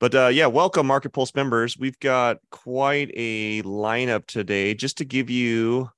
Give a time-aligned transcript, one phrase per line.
[0.00, 1.76] But uh, yeah, welcome, Market Pulse members.
[1.78, 5.90] We've got quite a lineup today just to give you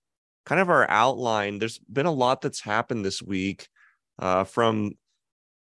[0.45, 1.61] kind of our outline.
[1.61, 3.69] There's been a lot that's happened this week
[4.19, 4.95] uh, from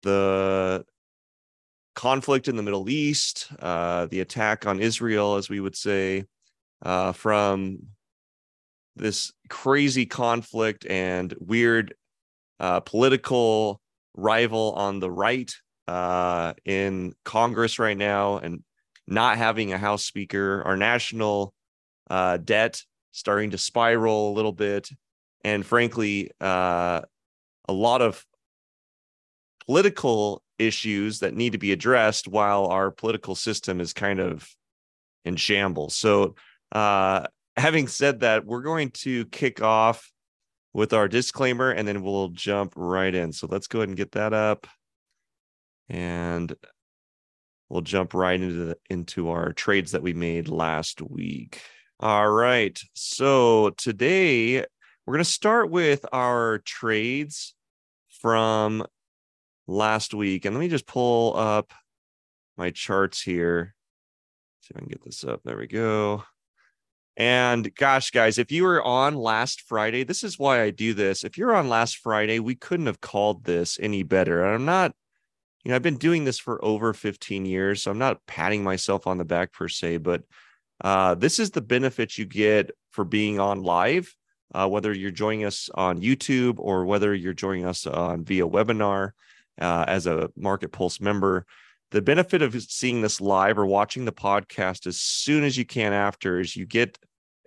[0.02, 0.84] the
[1.94, 6.24] conflict in the Middle East, uh, the attack on Israel, as we would say,
[6.84, 7.78] uh, from
[8.96, 11.94] this crazy conflict and weird
[12.58, 13.80] uh, political
[14.16, 15.54] rival on the right
[15.88, 18.62] uh, in Congress right now and
[19.06, 21.54] not having a House Speaker, our national
[22.08, 24.88] uh, debt starting to spiral a little bit,
[25.44, 27.02] and frankly, uh,
[27.68, 28.24] a lot of
[29.66, 34.48] political issues that need to be addressed while our political system is kind of
[35.24, 35.94] in shambles.
[35.94, 36.34] So,
[36.72, 40.10] uh, having said that, we're going to kick off
[40.72, 43.32] with our disclaimer and then we'll jump right in.
[43.32, 44.66] So, let's go ahead and get that up
[45.88, 46.54] and
[47.68, 51.60] we'll jump right into the, into our trades that we made last week.
[52.00, 52.78] All right.
[52.94, 54.64] So, today
[55.04, 57.54] we're going to start with our trades
[58.20, 58.84] from
[59.66, 60.44] last week.
[60.44, 61.72] And let me just pull up
[62.56, 63.74] my charts here.
[64.60, 65.40] See if I can get this up.
[65.44, 66.24] There we go.
[67.16, 71.24] And gosh, guys, if you were on last Friday, this is why I do this.
[71.24, 74.42] If you're on last Friday, we couldn't have called this any better.
[74.44, 74.92] And I'm not,
[75.64, 79.06] you know, I've been doing this for over 15 years, so I'm not patting myself
[79.06, 80.22] on the back per se, but
[80.82, 84.14] uh, this is the benefit you get for being on live,
[84.54, 89.12] uh, whether you're joining us on YouTube or whether you're joining us on via webinar
[89.60, 91.46] uh, as a Market Pulse member.
[91.92, 95.92] The benefit of seeing this live or watching the podcast as soon as you can
[95.92, 96.98] after is you get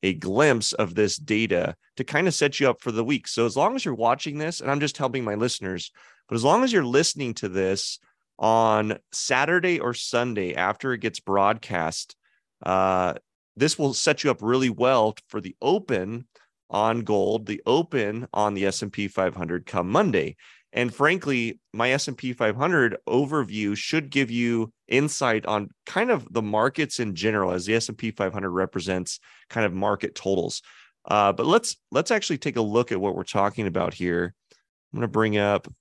[0.05, 3.27] a glimpse of this data to kind of set you up for the week.
[3.27, 5.91] So as long as you're watching this, and I'm just helping my listeners,
[6.29, 7.97] but as long as you're listening to this
[8.37, 12.15] on Saturday or Sunday after it gets broadcast,
[12.63, 13.15] uh,
[13.57, 16.27] this will set you up really well for the open
[16.69, 20.35] on gold, the open on the S&P 500 come Monday.
[20.75, 26.99] And frankly, my S&P 500 overview should give you insight on kind of the markets
[26.99, 30.61] in general as the S&P 500 represents kind of market totals.
[31.05, 34.33] Uh, but let's let's actually take a look at what we're talking about here.
[34.51, 35.71] I'm going to bring up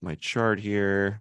[0.00, 1.20] my chart here.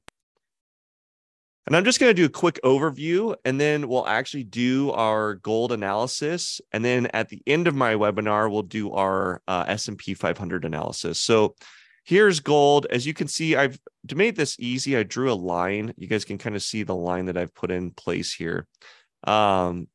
[1.66, 5.36] And I'm just going to do a quick overview and then we'll actually do our
[5.36, 6.60] gold analysis.
[6.74, 11.22] And then at the end of my webinar, we'll do our uh, S&P 500 analysis.
[11.22, 11.56] So
[12.03, 12.86] here's gold.
[12.90, 15.94] As you can see, I've to make this easy, I drew a line.
[15.97, 18.68] You guys can kind of see the line that I've put in place here.
[19.25, 19.88] Um,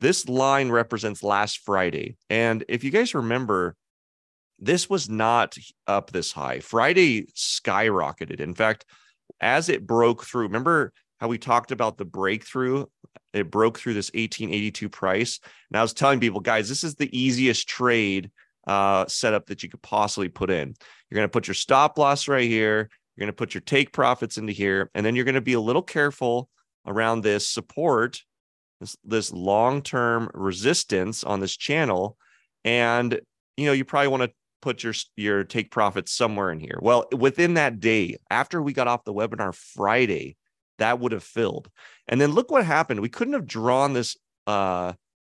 [0.00, 2.16] this line represents last Friday.
[2.28, 3.76] And if you guys remember,
[4.58, 6.60] this was not up this high.
[6.60, 8.40] Friday skyrocketed.
[8.40, 8.84] In fact,
[9.40, 12.86] as it broke through, remember how we talked about the breakthrough?
[13.32, 15.40] It broke through this 1882 price.
[15.70, 18.30] And I was telling people, guys, this is the easiest trade
[18.66, 20.74] uh, setup that you could possibly put in.
[21.14, 22.90] You're going to put your stop loss right here.
[23.14, 24.90] You're going to put your take profits into here.
[24.96, 26.50] And then you're going to be a little careful
[26.88, 28.20] around this support,
[28.80, 32.18] this, this long term resistance on this channel.
[32.64, 33.20] And,
[33.56, 36.80] you know, you probably want to put your your take profits somewhere in here.
[36.82, 40.36] Well, within that day, after we got off the webinar Friday,
[40.78, 41.70] that would have filled.
[42.08, 42.98] And then look what happened.
[42.98, 44.16] We couldn't have drawn this
[44.48, 44.94] uh,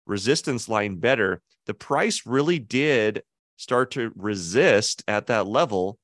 [0.08, 1.44] resistance line better.
[1.68, 3.22] The price really did
[3.58, 6.00] start to resist at that level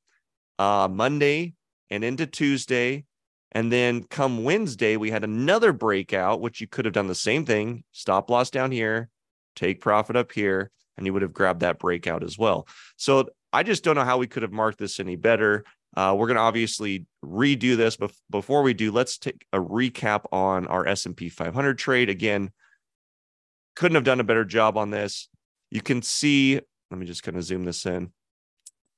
[0.59, 1.53] uh, Monday
[1.89, 3.05] and into Tuesday.
[3.51, 7.45] And then come Wednesday, we had another breakout, which you could have done the same
[7.45, 9.09] thing stop loss down here,
[9.55, 12.67] take profit up here and you would have grabbed that breakout as well.
[12.97, 15.63] So I just don't know how we could have marked this any better.
[15.95, 20.25] Uh, we're going to obviously redo this, but before we do, let's take a recap
[20.31, 22.09] on our S&P 500 trade.
[22.09, 22.51] Again,
[23.75, 25.29] couldn't have done a better job on this.
[25.69, 26.61] You can see,
[26.93, 28.11] let me just kind of zoom this in.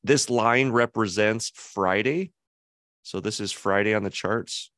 [0.03, 2.31] This line represents Friday.
[3.03, 4.69] So this is Friday on the charts.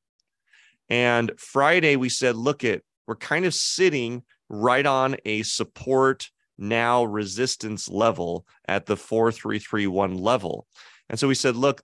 [0.88, 6.30] And Friday, we said, look at, we're kind of sitting right on a support
[6.60, 10.68] now resistance level at the 4331 level.
[11.10, 11.82] And so we said, look,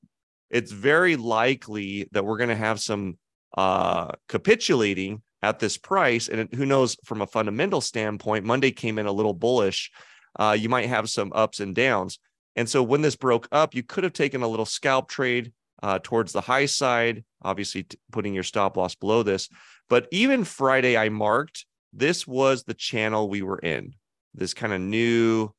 [0.52, 3.18] it's very likely that we're going to have some
[3.58, 6.28] uh, capitulating at this price.
[6.28, 9.90] And who knows, from a fundamental standpoint, Monday came in a little bullish.
[10.38, 12.20] Uh, you might have some ups and downs.
[12.56, 16.00] And so when this broke up, you could have taken a little scalp trade uh,
[16.02, 19.50] towards the high side, obviously t- putting your stop loss below this.
[19.90, 23.94] But even Friday, I marked this was the channel we were in
[24.34, 25.52] this kind of new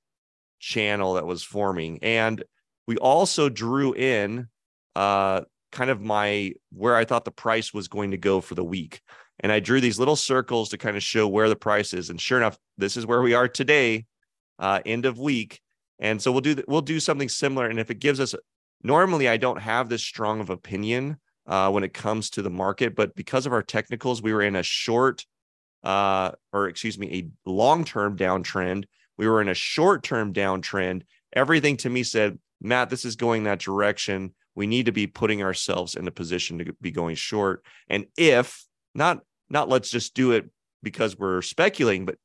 [0.58, 1.98] channel that was forming.
[2.02, 2.42] And
[2.86, 4.48] we also drew in
[4.96, 5.42] uh,
[5.72, 9.00] kind of my where I thought the price was going to go for the week.
[9.40, 12.10] And I drew these little circles to kind of show where the price is.
[12.10, 14.06] And sure enough, this is where we are today,
[14.58, 15.60] uh, end of week.
[15.98, 17.66] And so we'll do we'll do something similar.
[17.66, 18.34] And if it gives us
[18.82, 22.94] normally I don't have this strong of opinion uh, when it comes to the market,
[22.94, 25.24] but because of our technicals, we were in a short
[25.84, 28.84] uh, or excuse me, a long-term downtrend.
[29.18, 31.02] We were in a short-term downtrend.
[31.34, 34.34] Everything to me said, Matt, this is going that direction.
[34.54, 37.64] We need to be putting ourselves in a position to be going short.
[37.88, 38.64] And if
[38.94, 39.20] not,
[39.50, 40.48] not let's just do it
[40.82, 42.16] because we're speculating, but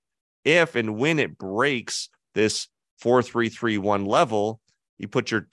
[0.46, 2.68] if and when it breaks this
[3.00, 4.60] 4331 level,
[4.98, 5.48] you put your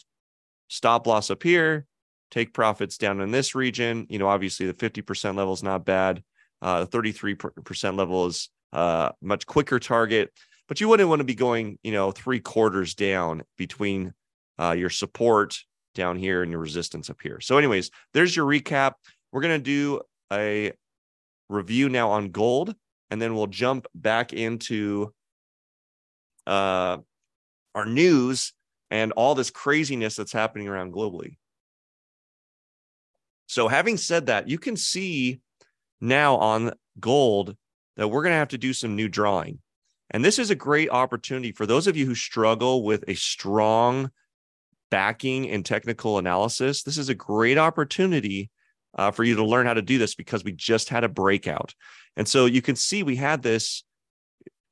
[0.69, 1.87] stop loss up here,
[2.31, 4.07] take profits down in this region.
[4.09, 6.23] You know, obviously the 50% level is not bad.
[6.61, 10.33] Uh, the 33% level is uh, much quicker target,
[10.69, 14.13] but you wouldn't want to be going, you know, three quarters down between
[14.59, 15.59] uh, your support
[15.95, 17.41] down here and your resistance up here.
[17.41, 18.93] So, anyways, there's your recap.
[19.33, 20.01] We're going to do
[20.33, 20.73] a
[21.49, 22.75] review now on gold,
[23.11, 25.13] and then we'll jump back into
[26.47, 26.99] uh,
[27.75, 28.53] our news
[28.91, 31.37] and all this craziness that's happening around globally.
[33.47, 35.41] So, having said that, you can see
[36.01, 37.57] now on gold
[37.97, 39.61] that we're going to have to do some new drawing.
[40.11, 44.11] And this is a great opportunity for those of you who struggle with a strong
[44.91, 46.83] backing and technical analysis.
[46.83, 48.51] This is a great opportunity
[48.97, 51.75] uh, for you to learn how to do this because we just had a breakout.
[52.17, 53.85] And so you can see we had this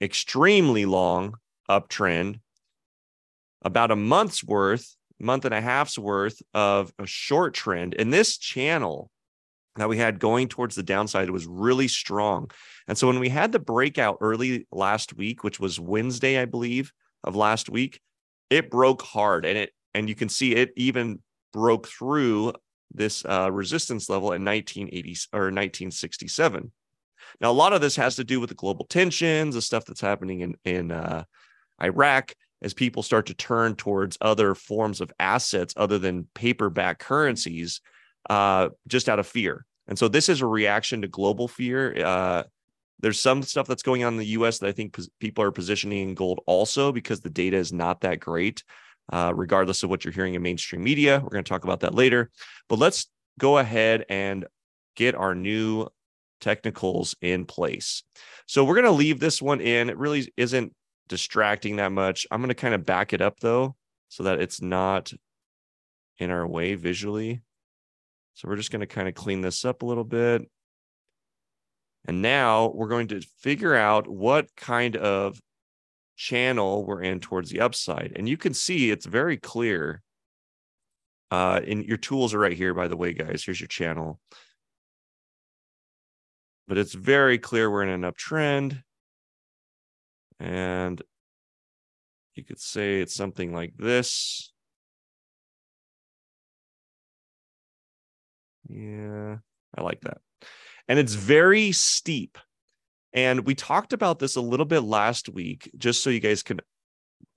[0.00, 1.34] extremely long
[1.68, 2.40] uptrend,
[3.62, 7.94] about a month's worth, month and a half's worth of a short trend.
[7.98, 9.10] And this channel
[9.76, 12.50] that we had going towards the downside was really strong.
[12.86, 16.92] And so when we had the breakout early last week, which was Wednesday, I believe,
[17.24, 18.00] of last week,
[18.50, 21.20] it broke hard and it and you can see it even
[21.52, 22.52] broke through
[22.92, 26.72] this uh, resistance level in 1980 or 1967.
[27.40, 30.00] Now, a lot of this has to do with the global tensions, the stuff that's
[30.00, 31.24] happening in in uh,
[31.82, 32.32] Iraq,
[32.62, 37.80] as people start to turn towards other forms of assets other than paperback currencies,
[38.30, 39.66] uh, just out of fear.
[39.86, 41.94] And so, this is a reaction to global fear.
[42.04, 42.42] Uh,
[43.00, 44.58] there's some stuff that's going on in the U.S.
[44.60, 48.20] that I think people are positioning in gold also because the data is not that
[48.20, 48.62] great
[49.12, 51.20] uh, regardless of what you're hearing in mainstream media.
[51.22, 52.30] We're going to talk about that later.
[52.68, 53.06] But let's
[53.38, 54.46] go ahead and
[54.96, 55.88] get our new
[56.40, 58.02] technicals in place.
[58.46, 59.90] So we're going to leave this one in.
[59.90, 60.72] It really isn't
[61.08, 62.26] distracting that much.
[62.30, 63.76] I'm going to kind of back it up though,
[64.08, 65.12] so that it's not
[66.18, 67.42] in our way visually.
[68.34, 70.42] So we're just going to kind of clean this up a little bit.
[72.06, 75.40] And now we're going to figure out what kind of
[76.16, 78.12] channel we're in towards the upside.
[78.14, 80.02] And you can see it's very clear.
[81.30, 83.42] Uh, and your tools are right here, by the way, guys.
[83.44, 84.20] Here's your channel.
[86.68, 88.83] But it's very clear we're in an uptrend.
[90.44, 91.00] And
[92.34, 94.52] you could say it's something like this.
[98.68, 99.36] Yeah,
[99.76, 100.18] I like that.
[100.86, 102.36] And it's very steep.
[103.14, 106.60] And we talked about this a little bit last week, just so you guys can.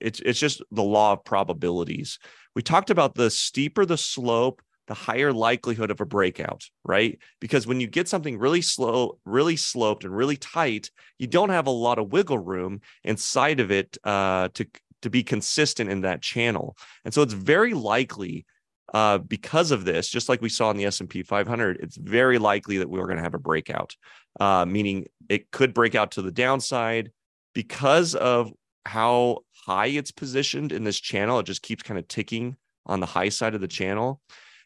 [0.00, 2.18] It's it's just the law of probabilities.
[2.54, 7.18] We talked about the steeper the slope, the higher likelihood of a breakout, right?
[7.40, 11.66] Because when you get something really slow, really sloped, and really tight, you don't have
[11.66, 14.66] a lot of wiggle room inside of it uh, to
[15.02, 16.76] to be consistent in that channel.
[17.04, 18.44] And so it's very likely
[18.94, 22.78] uh, because of this, just like we saw in the S&P 500, it's very likely
[22.78, 23.94] that we are going to have a breakout,
[24.40, 27.12] uh, meaning it could break out to the downside
[27.54, 28.52] because of
[28.86, 31.38] how high it's positioned in this channel.
[31.38, 34.20] It just keeps kind of ticking on the high side of the channel.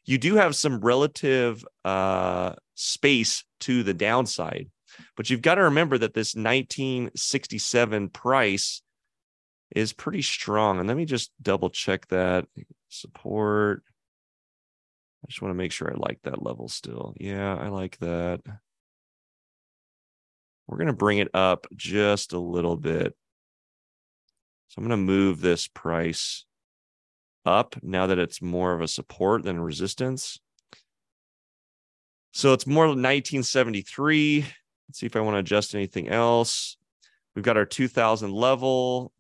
[0.05, 4.69] You do have some relative uh, space to the downside,
[5.17, 8.83] but you've got to remember that this 1967 price
[9.75, 10.79] is pretty strong.
[10.79, 12.47] And let me just double check that
[12.89, 13.83] support.
[15.25, 17.15] I just want to make sure I like that level still.
[17.19, 18.41] Yeah, I like that.
[20.67, 23.15] We're going to bring it up just a little bit.
[24.69, 26.45] So I'm going to move this price
[27.45, 30.39] up now that it's more of a support than resistance.
[32.33, 34.47] So it's more 1973.
[34.89, 36.77] Let's see if I want to adjust anything else.
[37.35, 39.13] We've got our 2000 level.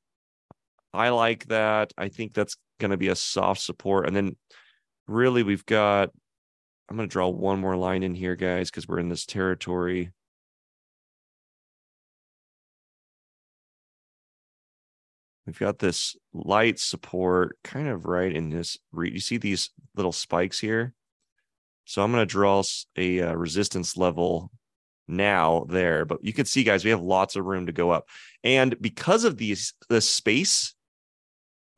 [0.93, 1.93] I like that.
[1.97, 4.07] I think that's going to be a soft support.
[4.07, 4.37] And then
[5.07, 6.11] really we've got
[6.88, 10.11] i'm going to draw one more line in here guys because we're in this territory
[15.47, 20.59] we've got this light support kind of right in this you see these little spikes
[20.59, 20.95] here
[21.85, 22.63] so i'm going to draw
[22.97, 24.51] a uh, resistance level
[25.09, 26.05] now there.
[26.05, 28.09] But you can see, guys, we have lots of room to go up.
[28.43, 30.75] And because of these, the space,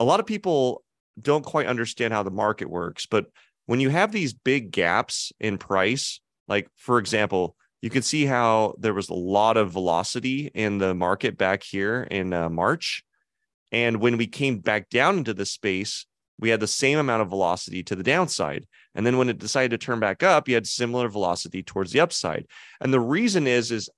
[0.00, 0.83] a lot of people
[1.21, 3.06] don't quite understand how the market works.
[3.06, 3.26] But
[3.66, 8.75] when you have these big gaps in price, like for example, you can see how
[8.78, 13.04] there was a lot of velocity in the market back here in uh, March.
[13.74, 16.06] And when we came back down into the space,
[16.38, 18.66] we had the same amount of velocity to the downside.
[18.94, 21.98] And then when it decided to turn back up, you had similar velocity towards the
[21.98, 22.46] upside.
[22.80, 23.90] And the reason is, is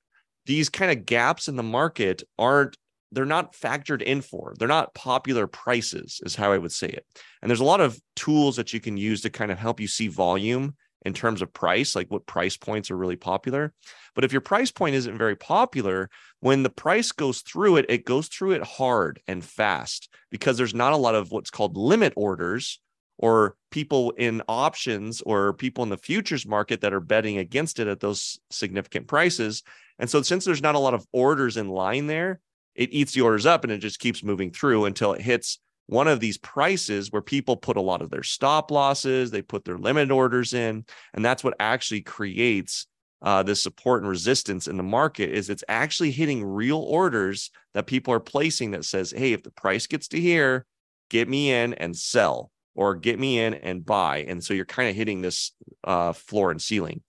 [0.47, 2.79] these kind of gaps in the market aren't
[3.13, 7.07] they're not factored in for they're not popular prices is how i would say it
[7.41, 9.87] and there's a lot of tools that you can use to kind of help you
[9.87, 10.75] see volume
[11.07, 13.73] in terms of price like what price points are really popular
[14.15, 16.11] but if your price point isn't very popular
[16.41, 20.75] when the price goes through it it goes through it hard and fast because there's
[20.75, 22.81] not a lot of what's called limit orders
[23.19, 27.87] or people in options or people in the futures market that are betting against it
[27.87, 29.63] at those significant prices.
[29.99, 32.41] And so, since there's not a lot of orders in line there,
[32.75, 36.09] it eats the orders up and it just keeps moving through until it hits one
[36.09, 39.79] of these prices where people put a lot of their stop losses, they put their
[39.79, 42.87] limit orders in, and that's what actually creates
[43.23, 45.31] uh, this support and resistance in the market.
[45.31, 49.53] Is it's actually hitting real orders that people are placing that says, "Hey, if the
[49.53, 50.67] price gets to here,
[51.09, 54.19] get me in and sell." or get me in and buy.
[54.29, 55.53] And so you're kind of hitting this
[55.85, 57.03] uh, floor and ceiling.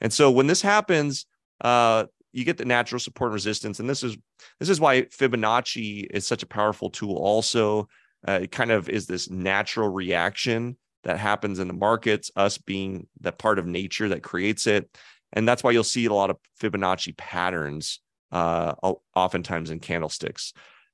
[0.00, 1.26] And so when this happens,
[1.60, 3.78] uh, you get the natural support and resistance.
[3.78, 4.16] And this is
[4.58, 7.16] this is why Fibonacci is such a powerful tool.
[7.16, 7.88] Also,
[8.26, 13.08] uh, it kind of is this natural reaction that happens in the markets, us being
[13.20, 14.88] that part of nature that creates it.
[15.32, 18.00] And that's why you'll see a lot of Fibonacci patterns
[18.30, 18.74] uh,
[19.14, 20.52] oftentimes in candlesticks.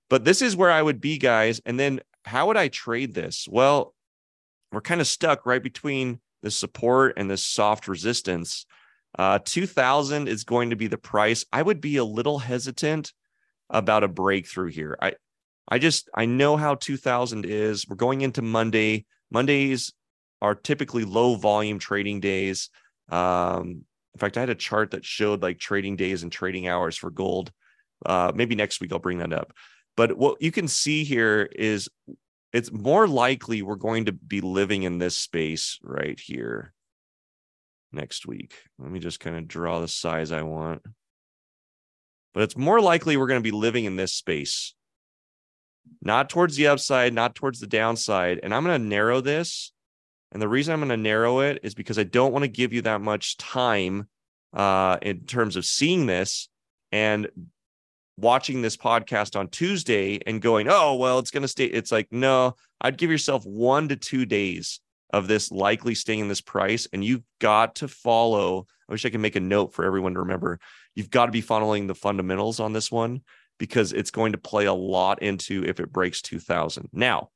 [0.08, 1.60] But this is where I would be, guys.
[1.66, 3.46] And then how would I trade this?
[3.50, 3.94] Well,
[4.72, 8.66] we're kind of stuck right between the support and this soft resistance.
[9.18, 11.44] Uh, 2000 is going to be the price.
[11.52, 13.12] I would be a little hesitant
[13.70, 14.96] about a breakthrough here.
[15.00, 15.14] I,
[15.68, 17.86] I just, I know how 2000 is.
[17.86, 19.04] We're going into Monday.
[19.30, 19.92] Mondays
[20.40, 22.70] are typically low volume trading days.
[23.10, 23.84] Um,
[24.14, 27.10] in fact, I had a chart that showed like trading days and trading hours for
[27.10, 27.52] gold.
[28.04, 29.52] Uh, maybe next week I'll bring that up.
[29.96, 31.88] But what you can see here is
[32.52, 36.72] it's more likely we're going to be living in this space right here
[37.92, 38.54] next week.
[38.78, 40.82] Let me just kind of draw the size I want.
[42.32, 44.74] But it's more likely we're going to be living in this space,
[46.02, 48.40] not towards the upside, not towards the downside.
[48.42, 49.72] And I'm going to narrow this.
[50.32, 52.72] And the reason I'm going to narrow it is because I don't want to give
[52.72, 54.08] you that much time
[54.52, 56.48] uh, in terms of seeing this
[56.92, 57.28] and
[58.18, 61.66] watching this podcast on Tuesday and going, oh, well, it's going to stay.
[61.66, 64.80] It's like, no, I'd give yourself one to two days
[65.12, 66.86] of this likely staying in this price.
[66.92, 68.66] And you've got to follow.
[68.88, 70.58] I wish I could make a note for everyone to remember.
[70.94, 73.22] You've got to be following the fundamentals on this one
[73.58, 76.88] because it's going to play a lot into if it breaks 2000.
[76.92, 77.30] Now,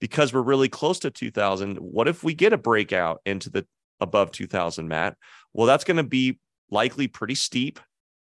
[0.00, 3.66] because we're really close to 2000, what if we get a breakout into the
[4.00, 5.16] above 2000, Matt?
[5.52, 6.38] Well, that's going to be
[6.70, 7.80] likely pretty steep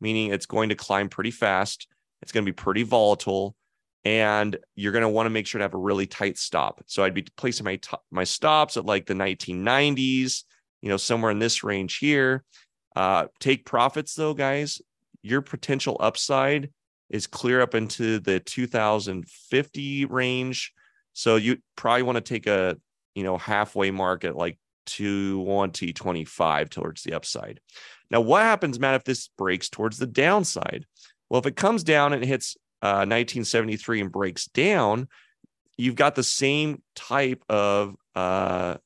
[0.01, 1.87] meaning it's going to climb pretty fast.
[2.21, 3.55] It's going to be pretty volatile,
[4.03, 6.81] and you're going to want to make sure to have a really tight stop.
[6.87, 7.79] So I'd be placing my
[8.09, 10.43] my stops at like the 1990s,
[10.81, 12.43] you know, somewhere in this range here.
[12.95, 14.81] Uh, take profits though, guys.
[15.21, 16.71] Your potential upside
[17.11, 20.73] is clear up into the 2050 range.
[21.13, 22.77] So you probably want to take a
[23.13, 27.59] you know halfway mark at like 2025 towards the upside.
[28.09, 30.85] Now, what happens, Matt, if this breaks towards the downside?
[31.29, 35.07] Well, if it comes down and hits uh, 1973 and breaks down,
[35.77, 38.77] you've got the same type of uh,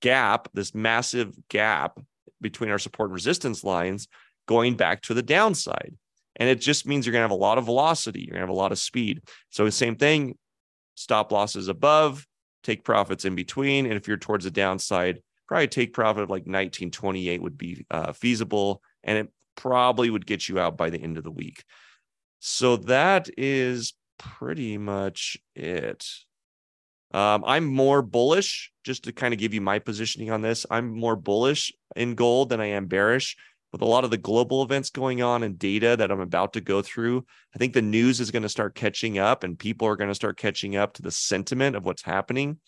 [0.00, 1.98] gap, this massive gap
[2.40, 4.08] between our support and resistance lines
[4.46, 5.96] going back to the downside.
[6.36, 8.46] And it just means you're going to have a lot of velocity, you're going to
[8.46, 9.22] have a lot of speed.
[9.50, 10.36] So, the same thing,
[10.94, 12.26] stop losses above,
[12.62, 13.86] take profits in between.
[13.86, 18.12] And if you're towards the downside, probably take profit of like 1928 would be uh,
[18.12, 21.64] feasible and it probably would get you out by the end of the week
[22.40, 26.06] so that is pretty much it
[27.12, 30.88] um, i'm more bullish just to kind of give you my positioning on this i'm
[30.88, 33.36] more bullish in gold than i am bearish
[33.76, 36.60] with a lot of the global events going on and data that i'm about to
[36.60, 39.96] go through i think the news is going to start catching up and people are
[39.96, 42.58] going to start catching up to the sentiment of what's happening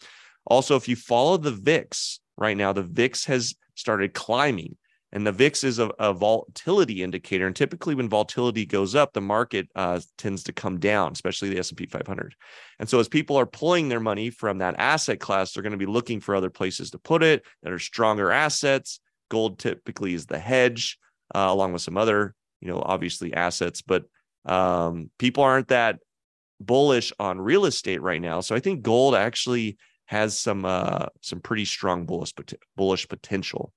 [0.47, 4.77] also if you follow the vix right now, the VIX has started climbing.
[5.11, 7.47] And the VIX is a, a volatility indicator.
[7.47, 11.59] And typically when volatility goes up, the market uh, tends to come down, especially the
[11.59, 12.35] S&P 500.
[12.79, 15.79] And so as people are pulling their money from that asset class, they're going to
[15.79, 19.01] be looking for other places to put it that are stronger assets.
[19.29, 20.99] Gold typically is the hedge.
[21.35, 23.83] uh, along with some other, you know, obviously assets.
[23.83, 24.05] But
[24.45, 25.99] um, people aren't that
[26.61, 28.41] bullish on real estate right now.
[28.41, 32.33] So I think gold actually has some uh, some pretty strong bullish
[32.77, 33.73] bullish potential.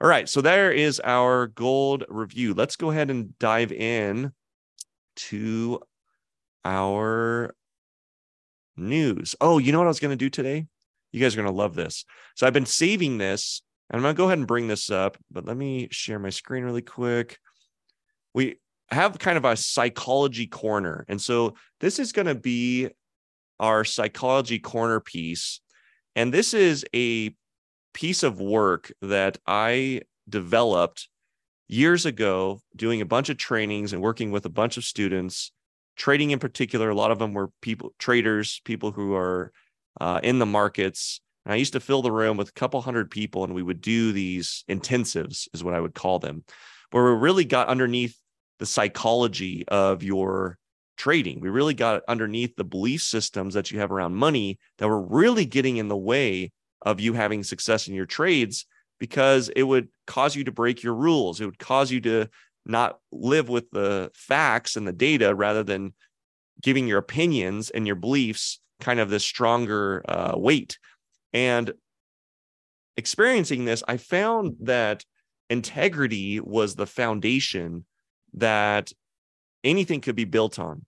[0.00, 2.54] All right, so there is our gold review.
[2.54, 4.32] Let's go ahead and dive in
[5.16, 5.80] to
[6.64, 7.54] our
[8.78, 9.34] news.
[9.42, 10.66] Oh, you know what I was going to do today?
[11.12, 12.06] You guys are going to love this.
[12.34, 13.60] So I've been saving this,
[13.90, 16.30] and I'm going to go ahead and bring this up, but let me share my
[16.30, 17.38] screen really quick.
[18.34, 18.56] We
[18.90, 21.04] have kind of a psychology corner.
[21.08, 22.88] And so this is going to be
[23.58, 25.60] our psychology corner piece.
[26.14, 27.34] And this is a
[27.92, 31.08] piece of work that I developed
[31.68, 35.52] years ago, doing a bunch of trainings and working with a bunch of students,
[35.96, 36.90] trading in particular.
[36.90, 39.52] A lot of them were people, traders, people who are
[40.00, 41.20] uh, in the markets.
[41.44, 43.80] And I used to fill the room with a couple hundred people, and we would
[43.80, 46.44] do these intensives, is what I would call them,
[46.90, 48.16] where we really got underneath
[48.58, 50.58] the psychology of your
[50.98, 51.40] trading.
[51.40, 55.46] We really got underneath the belief systems that you have around money that were really
[55.46, 58.66] getting in the way of you having success in your trades
[58.98, 61.40] because it would cause you to break your rules.
[61.40, 62.28] It would cause you to
[62.66, 65.94] not live with the facts and the data rather than
[66.62, 70.78] giving your opinions and your beliefs kind of this stronger uh, weight.
[71.32, 71.72] And
[72.96, 75.04] experiencing this, I found that
[75.48, 77.84] integrity was the foundation
[78.34, 78.92] that
[79.64, 80.84] anything could be built on.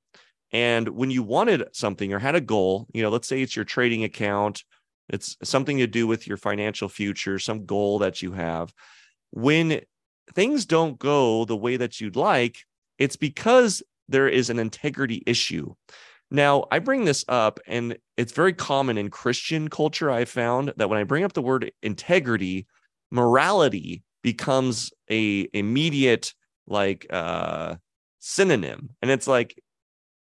[0.52, 3.64] And when you wanted something or had a goal, you know, let's say it's your
[3.64, 4.62] trading account,
[5.08, 8.72] it's something to do with your financial future, some goal that you have.
[9.30, 9.80] When
[10.34, 12.58] things don't go the way that you'd like,
[12.98, 15.74] it's because there is an integrity issue.
[16.32, 20.10] Now, I bring this up, and it's very common in Christian culture.
[20.10, 22.66] I found that when I bring up the word integrity,
[23.10, 26.32] morality becomes a immediate
[26.66, 27.76] like uh
[28.18, 28.90] synonym.
[29.02, 29.60] And it's like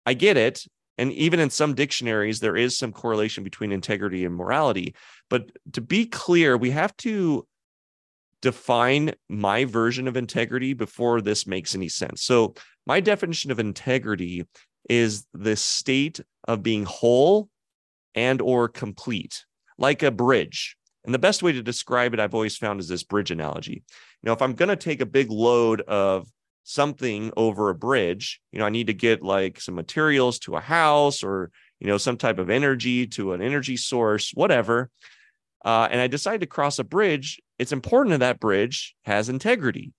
[0.07, 0.65] i get it.
[0.97, 4.95] And even in some dictionaries there is some correlation between integrity and morality.
[5.29, 7.47] But to be clear we have to
[8.41, 12.23] define my version of integrity before this makes any sense.
[12.23, 12.55] So
[12.87, 14.47] my definition of integrity
[14.89, 17.49] is the state of being whole
[18.15, 19.45] and or complete
[19.79, 20.77] like a bridge.
[21.05, 23.83] And the best way to describe it i've always found is this bridge analogy.
[24.23, 26.29] You know if i'm going to take a big load of
[26.65, 30.61] something over a bridge you know i need to get like some materials to a
[30.61, 34.91] house or you know some type of energy to an energy source whatever
[35.65, 39.93] uh, and i decide to cross a bridge it's important that that bridge has integrity.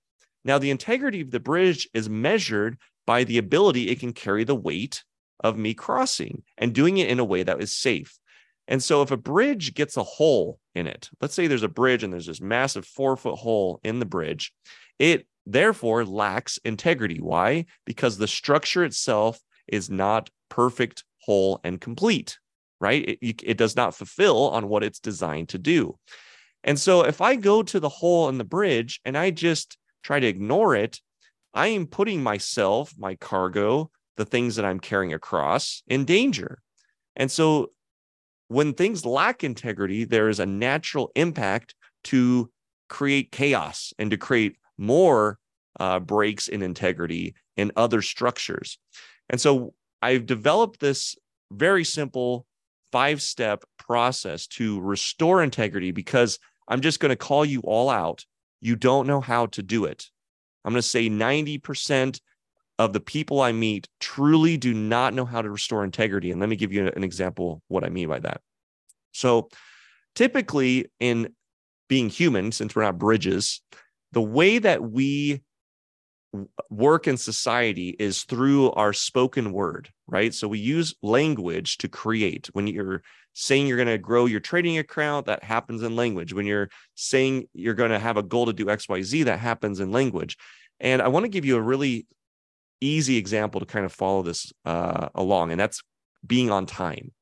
[0.46, 2.78] Now the integrity of the bridge is measured
[3.10, 5.04] by the ability it can carry the weight
[5.42, 8.18] of me crossing and doing it in a way that is safe
[8.68, 12.04] and so if a bridge gets a hole in it let's say there's a bridge
[12.04, 14.54] and there's this massive four foot hole in the bridge
[15.00, 17.20] it therefore lacks integrity.
[17.20, 17.66] Why?
[17.86, 22.38] Because the structure itself is not perfect, whole, and complete,
[22.80, 23.18] right?
[23.22, 25.98] It, it does not fulfill on what it's designed to do.
[26.64, 30.20] And so if I go to the hole in the bridge and I just try
[30.20, 31.00] to ignore it,
[31.54, 36.62] I am putting myself, my cargo, the things that I'm carrying across in danger.
[37.16, 37.72] And so
[38.48, 42.50] when things lack integrity, there is a natural impact to
[42.90, 45.38] create chaos and to create more
[45.80, 48.78] uh, breaks in integrity in other structures.
[49.30, 51.16] And so I've developed this
[51.52, 52.46] very simple
[52.92, 58.26] five step process to restore integrity because I'm just going to call you all out.
[58.62, 60.10] You don't know how to do it.
[60.64, 62.20] I'm going to say 90%
[62.78, 66.32] of the people I meet truly do not know how to restore integrity.
[66.32, 68.42] And let me give you an example what I mean by that.
[69.12, 69.50] So,
[70.16, 71.34] typically, in
[71.88, 73.62] being human, since we're not bridges,
[74.12, 75.42] the way that we
[76.70, 80.34] work in society is through our spoken word, right?
[80.34, 82.50] So we use language to create.
[82.54, 83.02] When you're
[83.40, 86.34] saying you're going to grow your trading account, that happens in language.
[86.34, 89.94] When you're saying you're going to have a goal to do XYZ, that happens in
[89.94, 90.36] language.
[90.82, 92.06] And I want to give you a really
[92.82, 95.82] easy example to kind of follow this uh, along, and that's
[96.26, 97.14] being on time.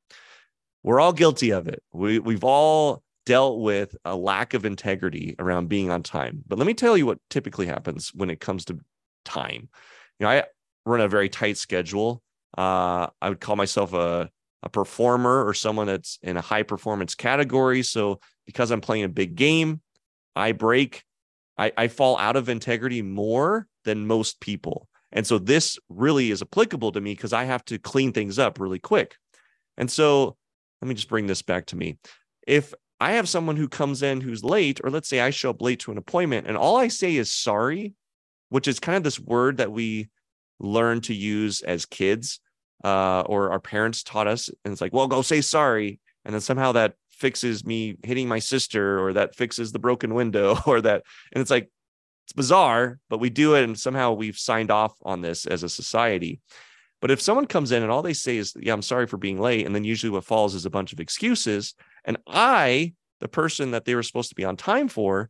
[0.81, 1.83] We're all guilty of it.
[1.93, 6.43] We, we've all dealt with a lack of integrity around being on time.
[6.47, 8.79] But let me tell you what typically happens when it comes to
[9.23, 9.69] time.
[10.19, 10.43] You know, I
[10.83, 12.23] run a very tight schedule.
[12.57, 14.31] Uh, I would call myself a
[14.63, 17.83] a performer or someone that's in a high performance category.
[17.83, 19.81] So because I'm playing a big game,
[20.35, 21.03] I break,
[21.57, 24.87] I, I fall out of integrity more than most people.
[25.11, 28.59] And so this really is applicable to me because I have to clean things up
[28.59, 29.15] really quick.
[29.77, 30.35] And so
[30.81, 31.97] let me just bring this back to me.
[32.45, 35.61] If I have someone who comes in who's late, or let's say I show up
[35.61, 37.93] late to an appointment and all I say is sorry,
[38.49, 40.09] which is kind of this word that we
[40.59, 42.39] learn to use as kids
[42.83, 44.49] uh, or our parents taught us.
[44.63, 45.99] And it's like, well, go say sorry.
[46.25, 50.57] And then somehow that fixes me hitting my sister or that fixes the broken window
[50.65, 51.03] or that.
[51.31, 51.69] And it's like,
[52.25, 53.63] it's bizarre, but we do it.
[53.63, 56.41] And somehow we've signed off on this as a society.
[56.99, 59.39] But if someone comes in and all they say is, yeah, I'm sorry for being
[59.39, 59.65] late.
[59.65, 61.75] And then usually what falls is a bunch of excuses.
[62.05, 65.29] And I, the person that they were supposed to be on time for,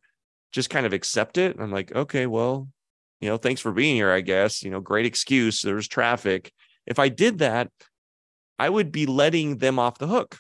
[0.51, 1.57] just kind of accept it.
[1.59, 2.69] I'm like, okay, well,
[3.19, 4.63] you know, thanks for being here, I guess.
[4.63, 5.61] You know, great excuse.
[5.61, 6.53] There's traffic.
[6.87, 7.69] If I did that,
[8.57, 10.39] I would be letting them off the hook.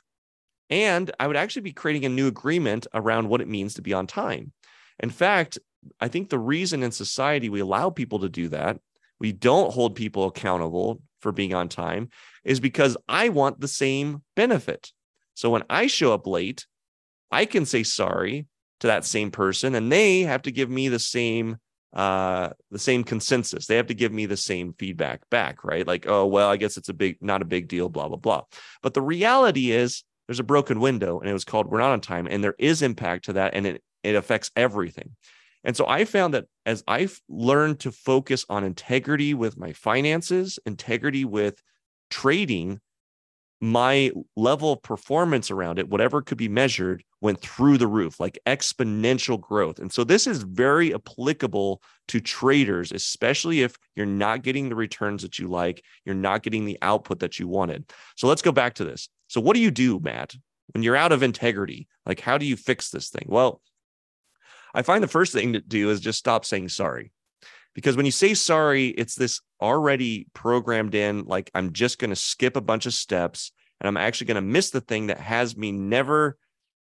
[0.69, 3.93] And I would actually be creating a new agreement around what it means to be
[3.93, 4.51] on time.
[4.99, 5.59] In fact,
[5.99, 8.79] I think the reason in society we allow people to do that,
[9.19, 12.09] we don't hold people accountable for being on time,
[12.43, 14.91] is because I want the same benefit.
[15.35, 16.65] So when I show up late,
[17.31, 18.47] I can say sorry
[18.79, 21.57] to that same person and they have to give me the same
[21.93, 23.65] uh the same consensus.
[23.65, 25.85] They have to give me the same feedback back right?
[25.85, 28.43] Like oh well i guess it's a big not a big deal blah blah blah.
[28.81, 32.01] But the reality is there's a broken window and it was called we're not on
[32.01, 35.15] time and there is impact to that and it it affects everything.
[35.63, 40.59] And so i found that as i've learned to focus on integrity with my finances
[40.65, 41.61] integrity with
[42.09, 42.79] trading
[43.59, 48.39] my level of performance around it, whatever could be measured, went through the roof, like
[48.45, 49.79] exponential growth.
[49.79, 55.23] And so this is very applicable to traders, especially if you're not getting the returns
[55.23, 57.91] that you like, you're not getting the output that you wanted.
[58.15, 59.09] So let's go back to this.
[59.27, 60.35] So, what do you do, Matt,
[60.73, 61.87] when you're out of integrity?
[62.05, 63.25] Like, how do you fix this thing?
[63.27, 63.61] Well,
[64.73, 67.11] I find the first thing to do is just stop saying sorry
[67.77, 72.15] because when you say sorry, it's this already programmed in, like I'm just going to
[72.15, 75.55] skip a bunch of steps and I'm actually going to miss the thing that has
[75.55, 76.39] me never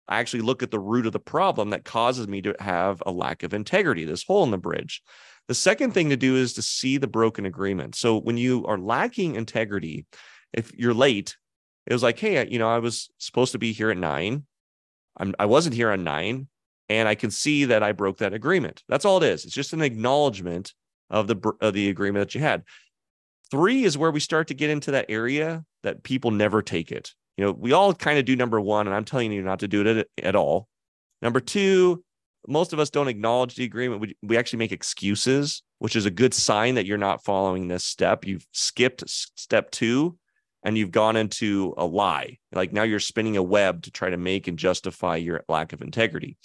[0.09, 3.43] actually look at the root of the problem that causes me to have a lack
[3.43, 5.03] of integrity, this hole in the bridge.
[5.49, 7.95] The second thing to do is to see the broken agreement.
[7.95, 10.05] So when you are lacking integrity,
[10.53, 11.35] if you're late,
[11.85, 14.45] it was like, hey, you know, I was supposed to be here at nine.
[15.17, 16.47] I'm, I wasn't here on nine
[16.89, 18.83] and I can see that I broke that agreement.
[18.87, 19.45] That's all it is.
[19.45, 20.73] It's just an acknowledgement
[21.09, 22.63] of the of the agreement that you had.
[23.49, 27.13] Three is where we start to get into that area that people never take it.
[27.37, 29.67] You know, we all kind of do number one, and I'm telling you not to
[29.67, 30.67] do it at, at all.
[31.21, 32.03] Number two,
[32.47, 34.01] most of us don't acknowledge the agreement.
[34.01, 37.83] We, we actually make excuses, which is a good sign that you're not following this
[37.83, 38.25] step.
[38.25, 40.17] You've skipped step two
[40.63, 42.39] and you've gone into a lie.
[42.51, 45.81] Like now you're spinning a web to try to make and justify your lack of
[45.81, 46.37] integrity.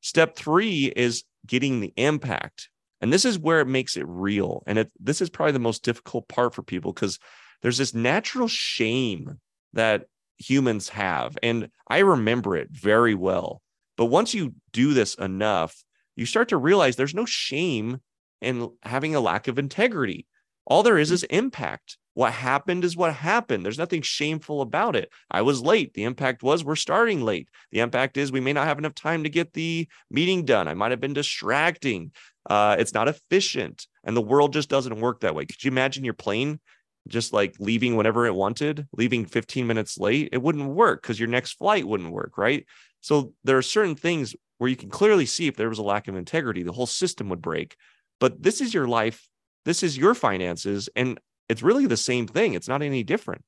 [0.00, 2.68] Step three is getting the impact.
[3.00, 4.62] And this is where it makes it real.
[4.66, 7.18] And it, this is probably the most difficult part for people because
[7.62, 9.38] there's this natural shame
[9.72, 10.06] that
[10.38, 11.36] humans have.
[11.42, 13.62] And I remember it very well.
[13.96, 15.82] But once you do this enough,
[16.16, 17.98] you start to realize there's no shame
[18.40, 20.26] in having a lack of integrity.
[20.66, 21.98] All there is is impact.
[22.18, 23.64] What happened is what happened.
[23.64, 25.08] There's nothing shameful about it.
[25.30, 25.94] I was late.
[25.94, 27.48] The impact was we're starting late.
[27.70, 30.66] The impact is we may not have enough time to get the meeting done.
[30.66, 32.10] I might have been distracting.
[32.50, 33.86] Uh, it's not efficient.
[34.02, 35.46] And the world just doesn't work that way.
[35.46, 36.58] Could you imagine your plane
[37.06, 40.30] just like leaving whenever it wanted, leaving 15 minutes late?
[40.32, 42.66] It wouldn't work because your next flight wouldn't work, right?
[43.00, 46.08] So there are certain things where you can clearly see if there was a lack
[46.08, 47.76] of integrity, the whole system would break.
[48.18, 49.28] But this is your life.
[49.64, 50.88] This is your finances.
[50.96, 52.54] And it's really the same thing.
[52.54, 53.42] It's not any different.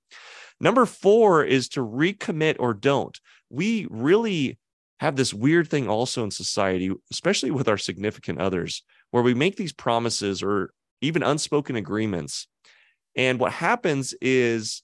[0.61, 3.19] Number four is to recommit or don't.
[3.49, 4.59] We really
[5.01, 9.57] have this weird thing also in society, especially with our significant others, where we make
[9.57, 12.47] these promises or even unspoken agreements.
[13.17, 14.83] And what happens is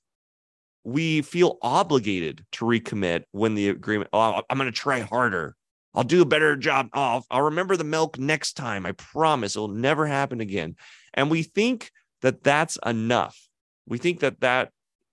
[0.84, 5.54] we feel obligated to recommit when the agreement, oh, I'm going to try harder.
[5.94, 6.88] I'll do a better job.
[6.92, 8.86] Oh, I'll, I'll remember the milk next time.
[8.86, 10.76] I promise it'll never happen again.
[11.12, 11.90] And we think
[12.22, 13.38] that that's enough.
[13.86, 14.70] We think that that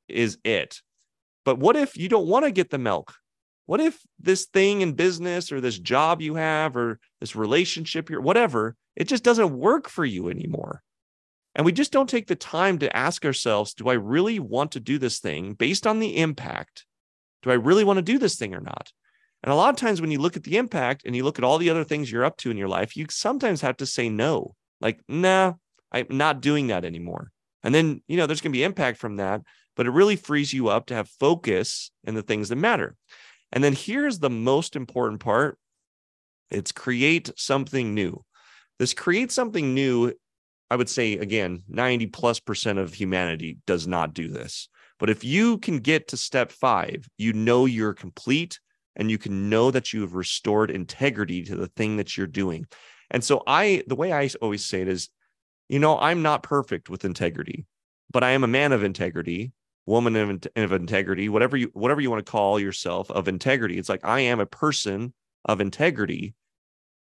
[0.08, 0.82] is it.
[1.46, 3.14] But what if you don't want to get the milk?
[3.66, 8.20] What if this thing in business or this job you have or this relationship here,
[8.20, 10.84] whatever, it just doesn't work for you anymore?
[11.56, 14.80] And we just don't take the time to ask ourselves, do I really want to
[14.80, 16.86] do this thing based on the impact?
[17.44, 18.92] Do I really want to do this thing or not?
[19.44, 21.44] And a lot of times when you look at the impact and you look at
[21.44, 24.10] all the other things you're up to in your life, you sometimes have to say
[24.10, 24.56] no.
[24.82, 25.54] Like, nah,
[25.94, 27.32] I'm not doing that anymore.
[27.64, 29.42] And then, you know, there's going to be impact from that,
[29.76, 32.96] but it really frees you up to have focus in the things that matter.
[33.52, 35.58] And then here's the most important part
[36.52, 38.24] it's create something new.
[38.80, 40.14] This create something new,
[40.70, 44.70] I would say, again, 90 plus percent of humanity does not do this.
[45.00, 48.60] But if you can get to step five, you know you're complete
[48.96, 52.68] and you can know that you have restored integrity to the thing that you're doing.
[53.10, 55.10] And so I the way I always say it is
[55.70, 57.66] you know, I'm not perfect with integrity,
[58.12, 59.54] but I am a man of integrity,
[59.86, 63.78] woman of, of integrity, whatever you whatever you want to call yourself of integrity.
[63.78, 65.14] It's like I am a person
[65.46, 66.36] of integrity.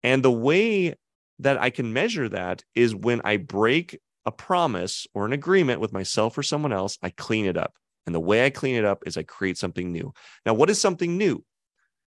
[0.02, 0.94] And the way
[1.40, 5.92] that I can measure that is when I break a promise or an agreement with
[5.92, 7.74] myself or someone else, I clean it up.
[8.06, 10.12] And the way I clean it up is I create something new.
[10.44, 11.44] Now, what is something new?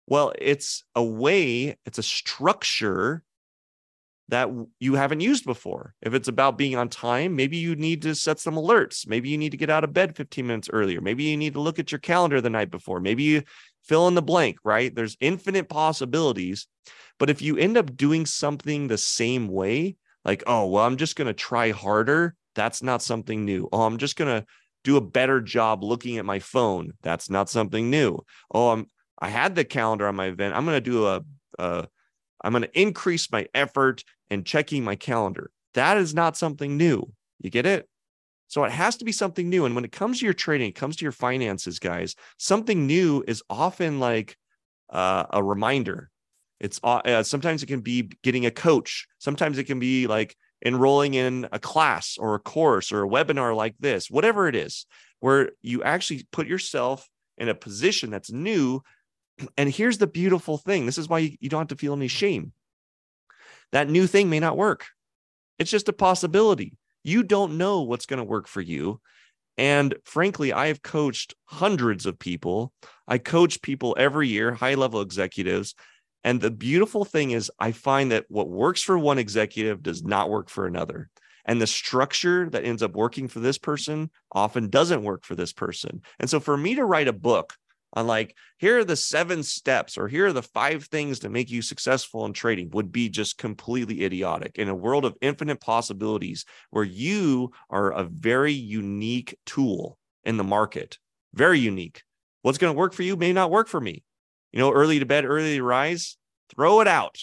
[0.07, 3.22] Well, it's a way, it's a structure
[4.29, 5.95] that you haven't used before.
[6.01, 9.07] If it's about being on time, maybe you need to set some alerts.
[9.07, 11.01] Maybe you need to get out of bed 15 minutes earlier.
[11.01, 13.01] Maybe you need to look at your calendar the night before.
[13.01, 13.43] Maybe you
[13.85, 14.95] fill in the blank, right?
[14.95, 16.67] There's infinite possibilities.
[17.19, 21.17] But if you end up doing something the same way, like, oh, well, I'm just
[21.17, 23.69] going to try harder, that's not something new.
[23.73, 24.47] Oh, I'm just going to
[24.85, 26.93] do a better job looking at my phone.
[27.03, 28.19] That's not something new.
[28.53, 28.87] Oh, I'm
[29.23, 30.55] I had the calendar on my event.
[30.55, 31.23] I'm going to do a,
[31.57, 31.87] a
[32.42, 35.50] I'm going to increase my effort and checking my calendar.
[35.74, 37.12] That is not something new.
[37.40, 37.88] You get it?
[38.48, 39.64] So it has to be something new.
[39.64, 43.24] And when it comes to your trading, it comes to your finances, guys, something new
[43.26, 44.37] is often like
[44.90, 46.11] uh, a reminder.
[46.61, 49.07] It's uh, sometimes it can be getting a coach.
[49.18, 53.57] Sometimes it can be like enrolling in a class or a course or a webinar
[53.57, 54.87] like this, whatever it is,
[55.20, 58.81] where you actually put yourself in a position that's new.
[59.57, 62.09] And here's the beautiful thing this is why you, you don't have to feel any
[62.09, 62.53] shame.
[63.73, 64.87] That new thing may not work,
[65.59, 66.77] it's just a possibility.
[67.05, 69.01] You don't know what's going to work for you.
[69.59, 72.73] And frankly, I have coached hundreds of people.
[73.07, 75.75] I coach people every year, high level executives.
[76.25, 80.31] And the beautiful thing is, I find that what works for one executive does not
[80.31, 81.11] work for another.
[81.45, 85.53] And the structure that ends up working for this person often doesn't work for this
[85.53, 86.03] person.
[86.21, 87.55] And so, for me to write a book
[87.92, 91.50] on, like, here are the seven steps or here are the five things to make
[91.50, 96.44] you successful in trading would be just completely idiotic in a world of infinite possibilities
[96.70, 100.98] where you are a very unique tool in the market,
[101.35, 102.02] very unique.
[102.42, 104.02] What's going to work for you may not work for me
[104.52, 106.16] you know, early to bed, early to rise,
[106.55, 107.18] throw it out.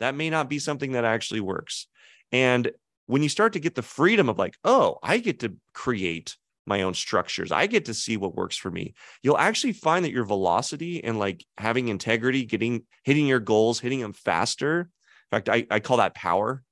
[0.00, 1.86] That may not be something that actually works.
[2.32, 2.70] And
[3.06, 6.82] when you start to get the freedom of like, oh, I get to create my
[6.82, 10.24] own structures, I get to see what works for me, you'll actually find that your
[10.24, 14.80] velocity and like having integrity, getting hitting your goals, hitting them faster.
[14.80, 16.62] In fact, I, I call that power.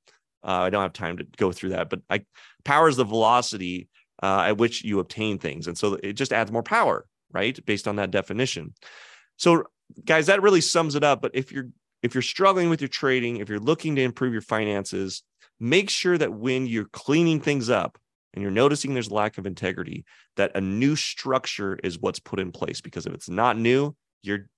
[0.42, 2.24] Uh, I don't have time to go through that, but I
[2.64, 3.88] power is the velocity
[4.22, 5.66] uh, at which you obtain things.
[5.66, 7.58] And so it just adds more power, right?
[7.66, 8.74] Based on that definition.
[9.36, 9.64] So
[10.04, 11.20] guys, that really sums it up.
[11.22, 11.68] But if you're
[12.02, 15.22] if you're struggling with your trading, if you're looking to improve your finances,
[15.58, 17.98] make sure that when you're cleaning things up
[18.34, 20.04] and you're noticing there's lack of integrity,
[20.36, 22.80] that a new structure is what's put in place.
[22.80, 24.48] Because if it's not new, you're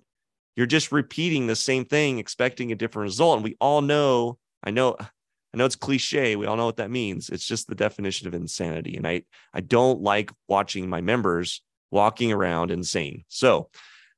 [0.57, 3.37] you're just repeating the same thing, expecting a different result.
[3.37, 6.37] And we all know, I know, I know it's cliche.
[6.37, 7.31] We all know what that means.
[7.31, 8.97] It's just the definition of insanity.
[8.97, 9.23] And I
[9.55, 13.25] I don't like watching my members walking around insane.
[13.29, 13.69] So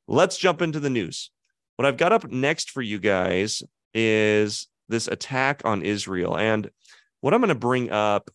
[0.07, 1.31] Let's jump into the news.
[1.77, 3.63] What I've got up next for you guys
[3.95, 6.37] is this attack on Israel.
[6.37, 6.71] And
[7.21, 8.31] what I'm going to bring up,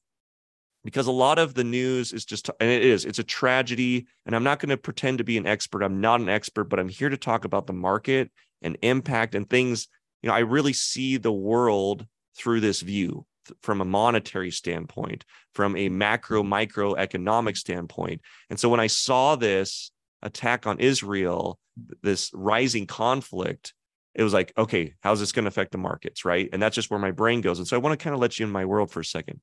[0.84, 4.08] because a lot of the news is just, and it is, it's a tragedy.
[4.26, 5.84] And I'm not going to pretend to be an expert.
[5.84, 9.50] I'm not an expert, but I'm here to talk about the market and impact and
[9.50, 9.88] things.
[10.22, 12.06] You know, I really see the world
[12.38, 13.26] through this view
[13.62, 18.22] from a monetary standpoint, from a macro, micro economic standpoint.
[18.50, 21.60] And so when I saw this, attack on Israel,
[22.04, 23.74] this rising conflict,
[24.16, 26.26] it was like, okay, how's this going to affect the markets?
[26.26, 26.50] Right.
[26.52, 27.60] And that's just where my brain goes.
[27.60, 29.40] And so I want to kind of let you in my world for a second.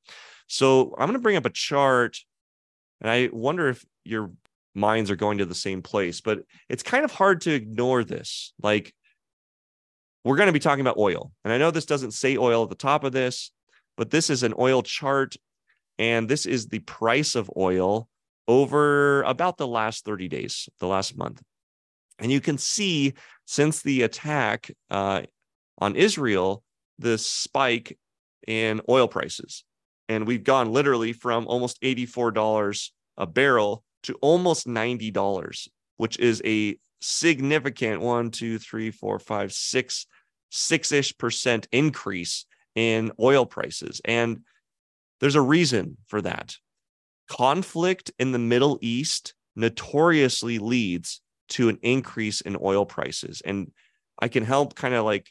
[0.48, 2.18] So I'm going to bring up a chart
[3.00, 4.32] and I wonder if your
[4.74, 8.52] minds are going to the same place, but it's kind of hard to ignore this.
[8.62, 8.94] Like,
[10.24, 11.32] we're going to be talking about oil.
[11.44, 13.52] And I know this doesn't say oil at the top of this,
[13.96, 15.36] but this is an oil chart.
[15.98, 18.08] And this is the price of oil
[18.48, 21.42] over about the last 30 days, the last month.
[22.18, 25.22] And you can see since the attack uh,
[25.78, 26.62] on Israel,
[26.98, 27.98] the spike
[28.46, 29.64] in oil prices.
[30.08, 36.78] And we've gone literally from almost $84 a barrel to almost $90, which is a
[37.00, 40.06] significant one, two, three, four, five, six,
[40.50, 44.00] six ish percent increase in oil prices.
[44.04, 44.40] And
[45.20, 46.56] there's a reason for that
[47.28, 53.42] conflict in the Middle East notoriously leads to an increase in oil prices.
[53.44, 53.72] And
[54.18, 55.30] I can help kind of like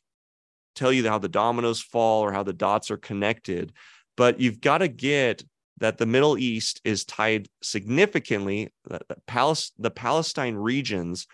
[0.75, 3.73] tell you how the dominoes fall or how the dots are connected.
[4.17, 5.43] But you've got to get
[5.79, 9.01] that the Middle East is tied significantly, the,
[9.77, 11.27] the Palestine regions,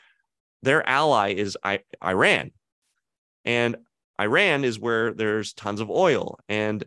[0.63, 1.57] their ally is
[2.03, 2.51] Iran.
[3.45, 3.77] And
[4.19, 6.39] Iran is where there's tons of oil.
[6.47, 6.83] And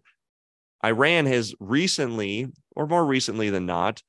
[0.85, 4.03] Iran has recently, or more recently than not,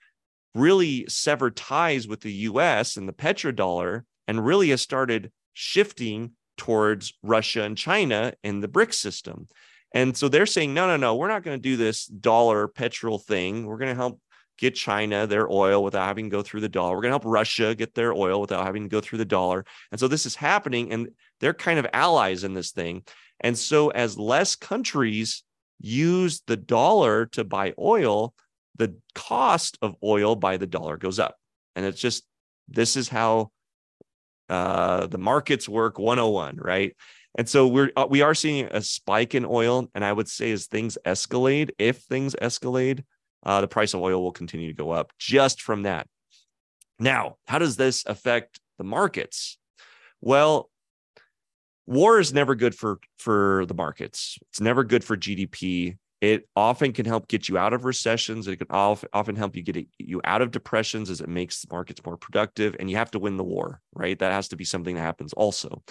[0.55, 7.13] really severed ties with the US and the petrodollar and really has started shifting towards
[7.21, 9.47] Russia and China and the BRICS system.
[9.93, 13.19] And so they're saying, no, no, no, we're not going to do this dollar petrol
[13.19, 13.65] thing.
[13.65, 14.19] We're going to help
[14.57, 16.95] get China their oil without having to go through the dollar.
[16.95, 19.65] We're going to help Russia get their oil without having to go through the dollar.
[19.91, 23.03] And so this is happening, and they're kind of allies in this thing.
[23.41, 25.43] And so as less countries
[25.79, 28.33] use the dollar to buy oil,
[28.75, 31.35] the cost of oil by the dollar goes up.
[31.75, 32.23] And it's just
[32.67, 33.51] this is how
[34.49, 36.95] uh, the markets work 101, right?
[37.37, 40.51] And so we're uh, we are seeing a spike in oil, and I would say
[40.51, 43.03] as things escalate, if things escalate,
[43.43, 46.07] uh, the price of oil will continue to go up just from that.
[46.97, 49.57] Now, how does this affect the markets?
[50.21, 50.69] Well,
[51.85, 54.37] war is never good for for the markets.
[54.49, 55.97] It's never good for GDP.
[56.21, 58.47] It often can help get you out of recessions.
[58.47, 62.17] It can often help you get you out of depressions as it makes markets more
[62.17, 62.75] productive.
[62.79, 64.17] And you have to win the war, right?
[64.17, 65.83] That has to be something that happens also.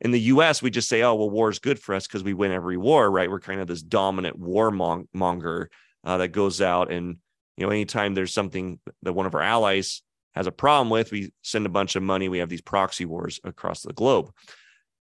[0.00, 2.34] In the US, we just say, oh, well, war is good for us because we
[2.34, 3.30] win every war, right?
[3.30, 5.66] We're kind of this dominant warmonger
[6.04, 7.16] uh, that goes out and
[7.56, 10.02] you know anytime there's something that one of our allies
[10.34, 13.40] has a problem with we send a bunch of money we have these proxy wars
[13.44, 14.30] across the globe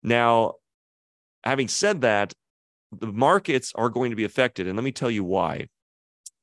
[0.04, 0.54] now
[1.44, 2.34] having said that
[2.91, 5.67] the markets are going to be affected and let me tell you why.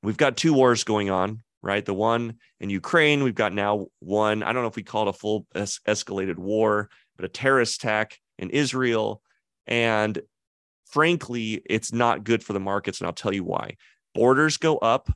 [0.03, 1.85] We've got two wars going on right?
[1.85, 5.11] The one in ukraine we've got now one i don't know if we call it
[5.11, 9.23] a full es- escalated war but a terrorist attack in israel.
[9.67, 10.21] And
[10.87, 13.77] frankly it's not good for the markets and i'll tell you why.
[14.15, 15.11] Borders go up,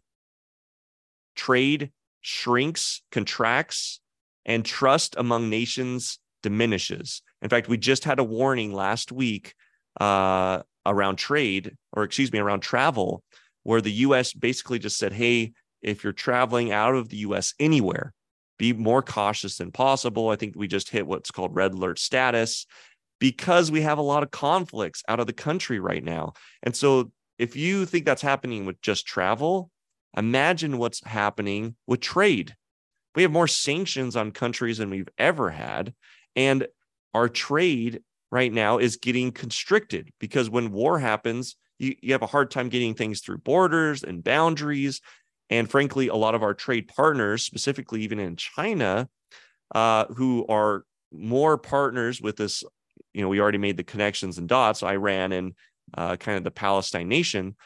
[1.37, 4.01] trade shrinks, contracts,
[4.45, 7.23] and trust among nations diminishes.
[7.43, 9.55] In fact, we just had a warning last week
[10.01, 13.23] uh, around trade, or excuse me, around travel,
[13.63, 18.13] where the US basically just said, hey, if you're traveling out of the US anywhere,
[18.59, 20.31] be more cautious than possible.
[20.31, 22.67] I think we just hit what's called red alert status
[23.21, 26.33] because we have a lot of conflicts out of the country right now.
[26.63, 29.71] And so if you think that's happening with just travel,
[30.17, 32.55] imagine what's happening with trade.
[33.15, 35.95] We have more sanctions on countries than we've ever had.
[36.37, 36.67] And
[37.15, 42.27] our trade right now is getting constricted because when war happens, you, you have a
[42.27, 45.01] hard time getting things through borders and boundaries.
[45.51, 49.09] And frankly, a lot of our trade partners, specifically even in China,
[49.75, 52.63] uh, who are more partners with this,
[53.15, 55.55] you know, we already made the connections and dots, Iran and
[55.97, 57.57] uh, kind of the Palestine nation,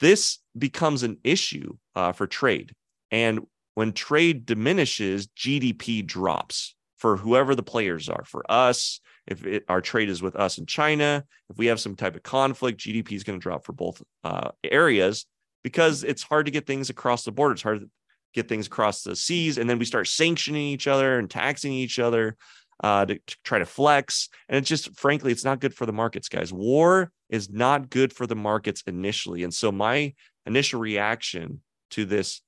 [0.00, 2.74] this becomes an issue uh, for trade.
[3.10, 3.40] And
[3.74, 8.24] when trade diminishes, GDP drops for whoever the players are.
[8.24, 11.96] For us, if it, our trade is with us in China, if we have some
[11.96, 15.26] type of conflict, GDP is going to drop for both uh, areas
[15.64, 17.54] because it's hard to get things across the border.
[17.54, 17.90] It's hard to
[18.34, 19.58] get things across the seas.
[19.58, 22.36] And then we start sanctioning each other and taxing each other
[22.84, 24.28] uh, to, to try to flex.
[24.48, 26.52] And it's just, frankly, it's not good for the markets, guys.
[26.52, 29.42] War is not good for the markets initially.
[29.42, 30.14] And so my
[30.46, 32.42] initial reaction to this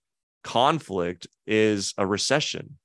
[0.45, 2.79] conflict is a recession.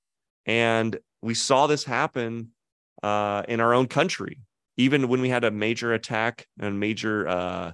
[0.48, 2.50] And we saw this happen
[3.04, 4.40] uh, in our own country,
[4.78, 7.72] even when we had a major attack and major, uh,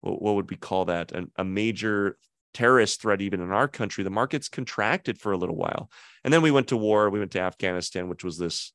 [0.00, 1.12] what, what, would we call that?
[1.12, 2.16] An, a major
[2.54, 5.90] terrorist threat, even in our country, the markets contracted for a little while.
[6.24, 7.10] And then we went to war.
[7.10, 8.72] We went to Afghanistan, which was this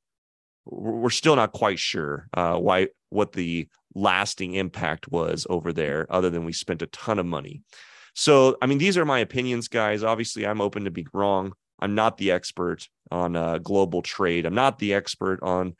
[0.66, 6.30] we're still not quite sure uh, why what the lasting impact was over there, other
[6.30, 7.62] than we spent a ton of money.
[8.16, 10.04] So, I mean, these are my opinions, guys.
[10.04, 11.54] Obviously, I'm open to be wrong.
[11.80, 14.46] I'm not the expert on uh, global trade.
[14.46, 15.76] I'm not the expert on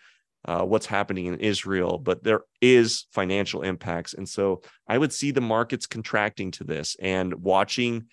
[0.46, 5.32] uh, what's happening in Israel, but there is financial impacts, and so I would see
[5.32, 8.08] the markets contracting to this and watching.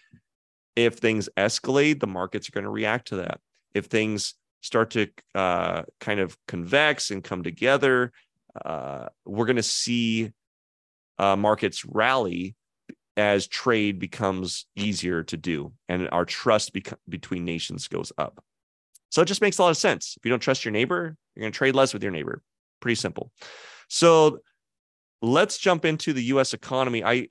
[0.76, 3.41] If things escalate, the markets are going to react to that.
[3.74, 8.12] If things start to uh, kind of convex and come together,
[8.64, 10.33] uh, we're going to see
[11.18, 12.55] uh, markets rally
[13.17, 18.43] as trade becomes easier to do and our trust beca- between nations goes up.
[19.11, 20.15] So it just makes a lot of sense.
[20.17, 22.43] If you don't trust your neighbor, you're going to trade less with your neighbor.
[22.81, 23.33] Pretty simple.
[23.89, 24.39] So
[25.21, 27.05] let's jump into the US economy.
[27.05, 27.29] I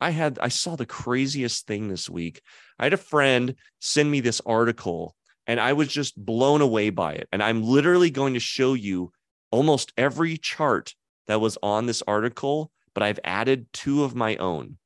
[0.00, 2.42] I had I saw the craziest thing this week.
[2.78, 7.14] I had a friend send me this article and I was just blown away by
[7.14, 7.28] it.
[7.32, 9.12] And I'm literally going to show you
[9.50, 10.94] almost every chart
[11.28, 14.76] that was on this article, but I've added two of my own.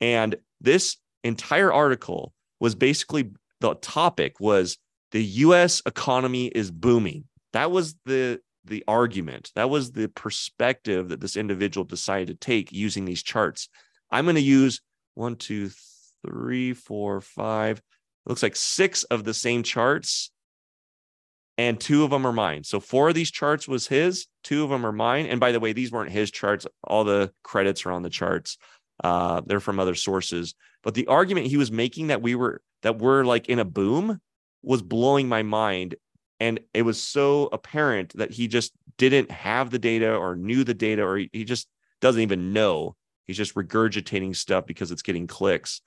[0.00, 3.30] And this entire article was basically
[3.60, 4.78] the topic was
[5.12, 7.24] the US economy is booming.
[7.52, 9.50] That was the the argument.
[9.54, 13.68] That was the perspective that this individual decided to take using these charts.
[14.10, 14.80] I'm going to use
[15.14, 15.70] one, two,
[16.26, 17.82] three, four, five.
[18.26, 20.30] looks like six of the same charts,
[21.56, 22.64] and two of them are mine.
[22.64, 25.26] So four of these charts was his, two of them are mine.
[25.26, 26.66] And by the way, these weren't his charts.
[26.84, 28.56] All the credits are on the charts.
[29.02, 30.54] Uh, they're from other sources.
[30.82, 34.20] But the argument he was making that we were that we're like in a boom
[34.62, 35.96] was blowing my mind.
[36.38, 40.74] And it was so apparent that he just didn't have the data or knew the
[40.74, 41.68] data, or he, he just
[42.00, 42.96] doesn't even know.
[43.26, 45.82] He's just regurgitating stuff because it's getting clicks.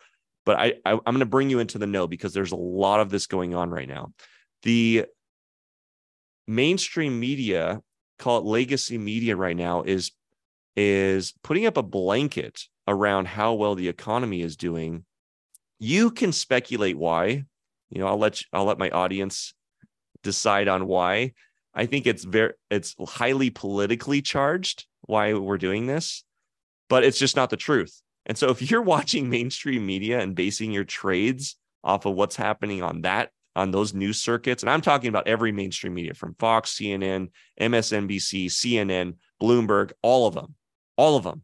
[0.45, 2.99] But I, I I'm going to bring you into the know because there's a lot
[2.99, 4.14] of this going on right now.
[4.64, 5.05] The
[6.47, 7.82] mainstream media,
[8.20, 10.11] call it legacy media right now, is
[10.76, 15.05] is putting up a blanket around how well the economy is doing.
[15.80, 17.45] You can speculate why.
[17.89, 19.53] You know, I'll let you, I'll let my audience
[20.24, 21.34] decide on why.
[21.74, 26.24] I think it's very it's highly politically charged why we're doing this,
[26.89, 28.01] but it's just not the truth.
[28.26, 32.82] And so if you're watching mainstream media and basing your trades off of what's happening
[32.82, 36.74] on that on those news circuits, and I'm talking about every mainstream media from Fox,
[36.76, 40.55] CNN, MSNBC, CNN, Bloomberg, all of them,
[40.96, 41.44] all of them.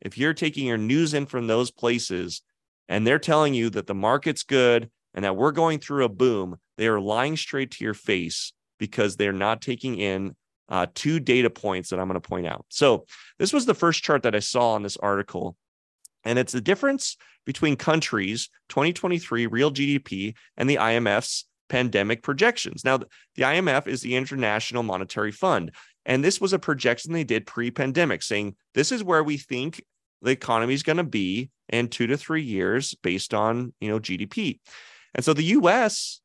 [0.00, 2.42] If you're taking your news in from those places
[2.88, 6.56] and they're telling you that the market's good and that we're going through a boom,
[6.78, 10.34] they are lying straight to your face because they're not taking in
[10.68, 12.64] uh, two data points that I'm going to point out.
[12.68, 13.04] So,
[13.38, 15.56] this was the first chart that I saw on this article.
[16.24, 22.84] And it's the difference between countries' 2023 real GDP and the IMF's pandemic projections.
[22.84, 23.06] Now, the
[23.42, 25.72] IMF is the International Monetary Fund.
[26.06, 29.82] And this was a projection they did pre pandemic, saying this is where we think
[30.22, 34.00] the economy is going to be in two to three years based on you know
[34.00, 34.60] GDP.
[35.14, 36.20] And so the US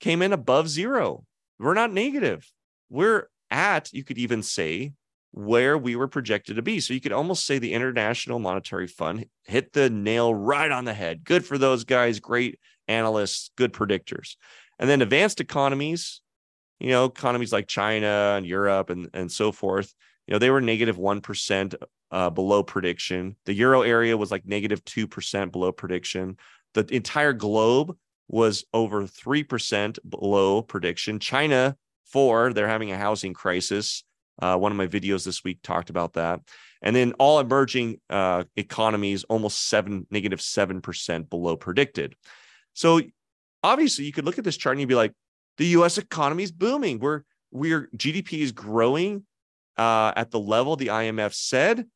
[0.00, 1.24] came in above zero.
[1.58, 2.50] We're not negative.
[2.88, 4.92] We're at, you could even say,
[5.32, 6.80] where we were projected to be.
[6.80, 10.94] So you could almost say the International Monetary Fund hit the nail right on the
[10.94, 11.24] head.
[11.24, 14.36] Good for those guys, great analysts, good predictors.
[14.78, 16.22] And then advanced economies,
[16.80, 19.92] you know, economies like China and Europe and, and so forth,
[20.26, 21.22] you know, they were negative 1
[22.10, 23.36] uh, below prediction.
[23.44, 26.36] The euro area was like negative 2% below prediction.
[26.74, 27.96] The entire globe
[28.28, 31.18] was over 3% below prediction.
[31.18, 34.04] China, four, they're having a housing crisis.
[34.40, 36.40] Uh, one of my videos this week talked about that.
[36.82, 42.14] And then all emerging uh, economies, almost seven, negative 7% below predicted.
[42.74, 43.00] So
[43.64, 45.12] obviously, you could look at this chart and you'd be like,
[45.58, 46.98] the US economy is booming.
[46.98, 49.24] We're, we're GDP is growing
[49.76, 51.86] uh, at the level the IMF said.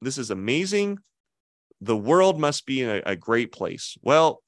[0.00, 0.98] This is amazing.
[1.80, 3.96] The world must be in a, a great place.
[4.02, 4.42] Well,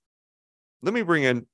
[0.82, 1.46] let me bring in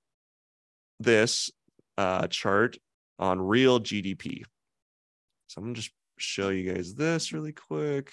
[0.99, 1.51] this
[1.97, 2.79] uh, chart
[3.19, 4.43] on real GDP.
[5.49, 8.13] So I'm to just show you guys this really quick.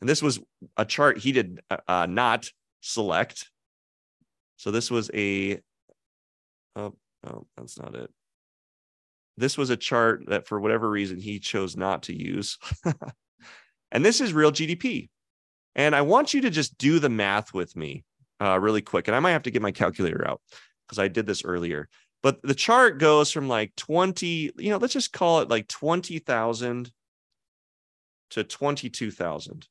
[0.00, 0.40] And this was
[0.76, 2.48] a chart he did uh, uh not
[2.80, 3.50] select.
[4.56, 5.60] So this was a,
[6.76, 6.94] oh,
[7.26, 8.10] oh, that's not it.
[9.36, 12.58] This was a chart that for whatever reason he chose not to use.
[13.92, 15.08] and this is real GDP.
[15.74, 18.04] And I want you to just do the math with me
[18.40, 19.08] uh, really quick.
[19.08, 20.40] And I might have to get my calculator out
[20.86, 21.88] because I did this earlier.
[22.22, 26.90] But the chart goes from like 20, you know, let's just call it like 20,000
[28.30, 29.68] to 22,000.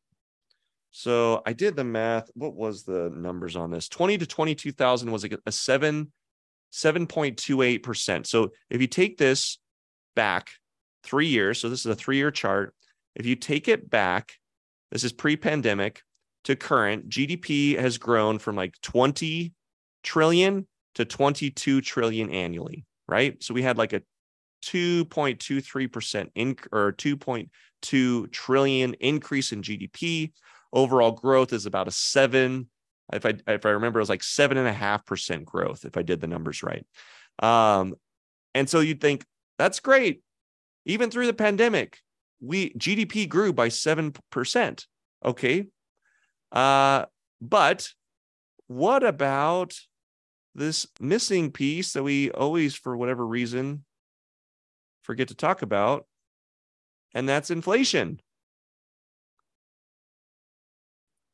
[0.92, 2.30] So I did the math.
[2.36, 3.90] What was the numbers on this?
[3.90, 6.12] 20 to 22,000 was like a 7
[6.76, 8.28] 7.28%.
[8.28, 9.60] So if you take this
[10.16, 10.52] back
[11.04, 12.76] 3 years, so this is a 3-year chart.
[13.16, 14.34] If you take it back,
[14.92, 16.02] this is pre-pandemic
[16.44, 19.54] to current, GDP has grown from like 20
[20.04, 23.42] trillion to 22 trillion annually, right?
[23.44, 24.02] So we had like a
[24.66, 30.32] 2.23% in or 2.2 trillion increase in GDP.
[30.74, 32.70] Overall growth is about a seven.
[33.14, 35.98] If I if I remember, it was like seven and a half percent growth if
[35.98, 36.86] I did the numbers right.
[37.40, 37.96] Um,
[38.54, 39.26] and so you'd think
[39.58, 40.22] that's great.
[40.86, 42.00] Even through the pandemic,
[42.42, 44.88] we GDP grew by seven percent.
[45.24, 45.66] Okay,
[46.52, 47.06] uh,
[47.42, 47.90] but
[48.68, 49.76] what about
[50.56, 53.84] this missing piece that we always, for whatever reason,
[55.04, 56.08] forget to talk about,
[57.14, 58.20] and that's inflation.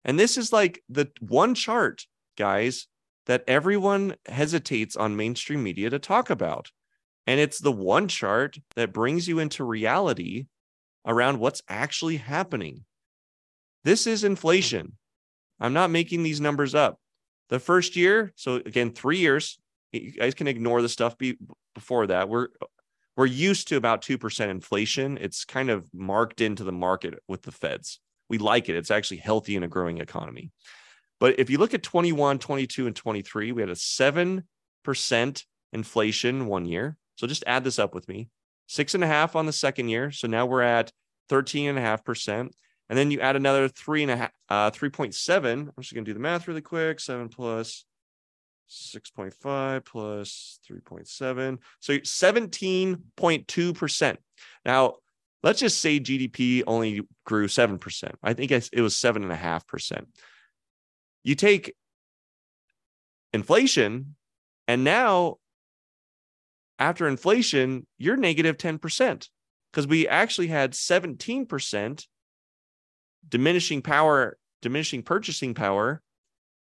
[0.04, 2.06] And this is like the one chart,
[2.38, 2.88] guys,
[3.28, 6.72] that everyone hesitates on mainstream media to talk about.
[7.28, 10.48] And it's the one chart that brings you into reality
[11.06, 12.84] around what's actually happening.
[13.84, 14.98] This is inflation.
[15.60, 17.00] I'm not making these numbers up.
[17.50, 19.60] The first year, so again, three years.
[19.92, 21.38] You guys can ignore the stuff be,
[21.76, 22.30] before that.
[22.30, 22.48] We're
[23.18, 25.18] we're used to about two percent inflation.
[25.20, 28.00] It's kind of marked into the market with the Feds.
[28.32, 28.78] We like it.
[28.78, 30.54] It's actually healthy in a growing economy.
[31.20, 34.44] But if you look at 21, 22, and 23, we had a 7%
[35.74, 36.96] inflation one year.
[37.18, 38.30] So just add this up with me.
[38.68, 40.12] Six and a half on the second year.
[40.12, 40.94] So now we're at
[41.28, 42.56] 13 and a half percent.
[42.88, 45.52] And then you add another three and a half, uh, 3.7.
[45.52, 47.02] I'm just going to do the math really quick.
[47.02, 47.84] Seven plus
[48.70, 51.58] 6.5 plus 3.7.
[51.82, 54.18] So 17.2%.
[54.64, 54.94] Now,
[55.44, 58.12] let's just say GDP only grew 7%.
[58.24, 60.06] I think it was 7.5%.
[61.24, 61.76] You take
[63.34, 64.16] inflation,
[64.68, 65.38] and now
[66.80, 69.30] after inflation, you're negative 10%
[69.72, 72.06] because we actually had 17%
[73.28, 76.02] diminishing power, diminishing purchasing power,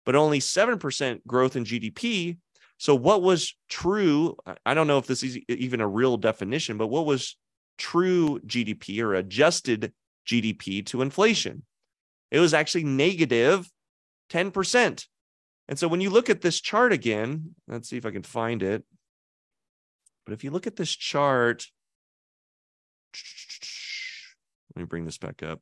[0.04, 2.38] but only 7% growth in GDP.
[2.78, 4.36] So, what was true?
[4.64, 7.36] I don't know if this is even a real definition, but what was
[7.78, 9.92] true GDP or adjusted
[10.26, 11.64] GDP to inflation?
[12.30, 13.70] It was actually negative
[14.30, 15.06] 10%.
[15.68, 18.62] And so, when you look at this chart again, let's see if I can find
[18.62, 18.84] it.
[20.24, 21.66] But if you look at this chart,
[24.74, 25.60] let me bring this back up.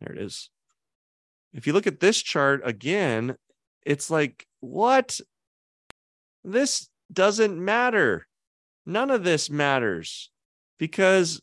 [0.00, 0.50] There it is.
[1.52, 3.36] If you look at this chart again,
[3.84, 5.20] it's like, what?
[6.46, 8.28] This doesn't matter.
[8.86, 10.30] None of this matters
[10.78, 11.40] because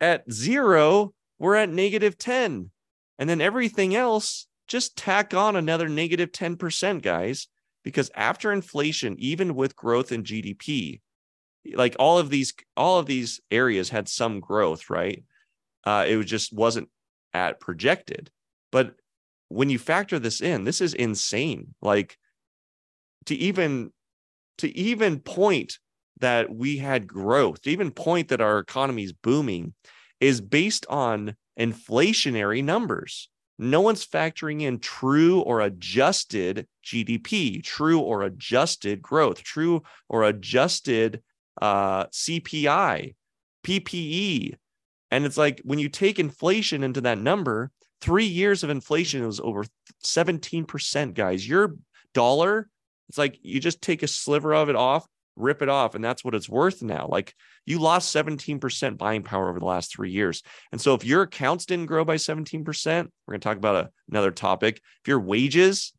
[0.00, 2.70] at zero, we're at negative 10.
[3.18, 7.48] And then everything else, just tack on another negative 10%, guys,
[7.82, 11.00] because after inflation, even with growth in GDP,
[11.74, 15.24] like all of these, all of these areas had some growth, right?
[15.82, 16.88] Uh, it was just wasn't
[17.32, 18.30] at projected.
[18.70, 18.94] But
[19.48, 21.74] when you factor this in, this is insane.
[21.82, 22.18] Like
[23.26, 23.90] to even
[24.58, 25.78] to even point
[26.20, 29.74] that we had growth, to even point that our economy is booming,
[30.20, 33.28] is based on inflationary numbers.
[33.58, 41.22] No one's factoring in true or adjusted GDP, true or adjusted growth, true or adjusted
[41.60, 43.14] uh, CPI,
[43.64, 44.54] PPE,
[45.14, 47.70] and it's like when you take inflation into that number,
[48.00, 49.64] three years of inflation was over
[50.04, 51.48] 17%, guys.
[51.48, 51.76] Your
[52.14, 52.68] dollar,
[53.08, 56.24] it's like you just take a sliver of it off, rip it off, and that's
[56.24, 57.06] what it's worth now.
[57.08, 57.34] Like
[57.66, 60.42] you lost 17% buying power over the last three years.
[60.72, 63.90] And so if your accounts didn't grow by 17%, we're going to talk about a,
[64.10, 64.80] another topic.
[65.02, 65.92] If your wages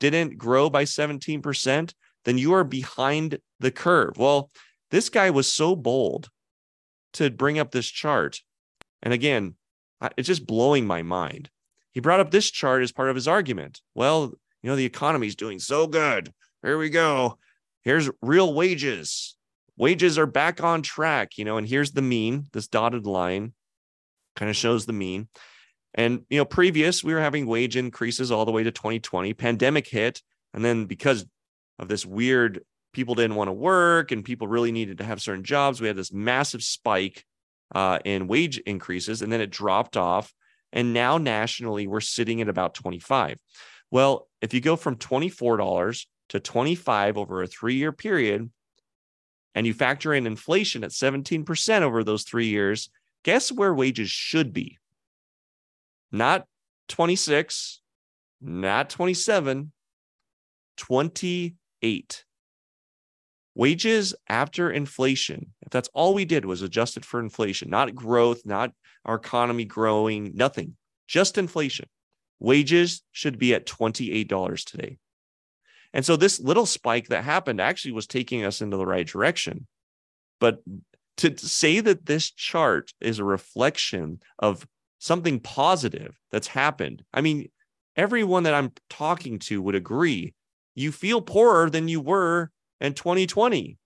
[0.00, 1.92] didn't grow by 17%,
[2.24, 4.14] then you are behind the curve.
[4.16, 4.50] Well,
[4.90, 6.28] this guy was so bold
[7.14, 8.40] to bring up this chart
[9.02, 9.54] and again,
[10.16, 11.48] it's just blowing my mind.
[11.92, 13.80] He brought up this chart as part of his argument.
[13.94, 14.32] Well,
[14.62, 16.32] you know, the economy is doing so good.
[16.66, 17.38] Here we go.
[17.84, 19.36] Here's real wages.
[19.76, 22.48] Wages are back on track, you know, and here's the mean.
[22.52, 23.52] This dotted line
[24.34, 25.28] kind of shows the mean.
[25.94, 29.32] And, you know, previous, we were having wage increases all the way to 2020.
[29.34, 30.22] Pandemic hit.
[30.52, 31.24] And then because
[31.78, 35.44] of this weird, people didn't want to work and people really needed to have certain
[35.44, 37.24] jobs, we had this massive spike
[37.76, 40.34] uh, in wage increases, and then it dropped off.
[40.72, 43.38] And now nationally, we're sitting at about 25.
[43.92, 48.50] Well, if you go from $24 to 25 over a three year period,
[49.54, 52.90] and you factor in inflation at 17% over those three years,
[53.22, 54.78] guess where wages should be?
[56.12, 56.46] Not
[56.88, 57.80] 26,
[58.40, 59.72] not 27,
[60.76, 62.24] 28
[63.54, 68.70] wages after inflation if that's all we did was adjusted for inflation not growth not
[69.06, 70.76] our economy growing nothing
[71.08, 71.86] just inflation
[72.38, 74.98] wages should be at $28 today
[75.96, 79.66] and so this little spike that happened actually was taking us into the right direction
[80.38, 80.62] but
[81.16, 84.66] to say that this chart is a reflection of
[84.98, 87.48] something positive that's happened i mean
[87.96, 90.32] everyone that i'm talking to would agree
[90.76, 93.76] you feel poorer than you were in 2020.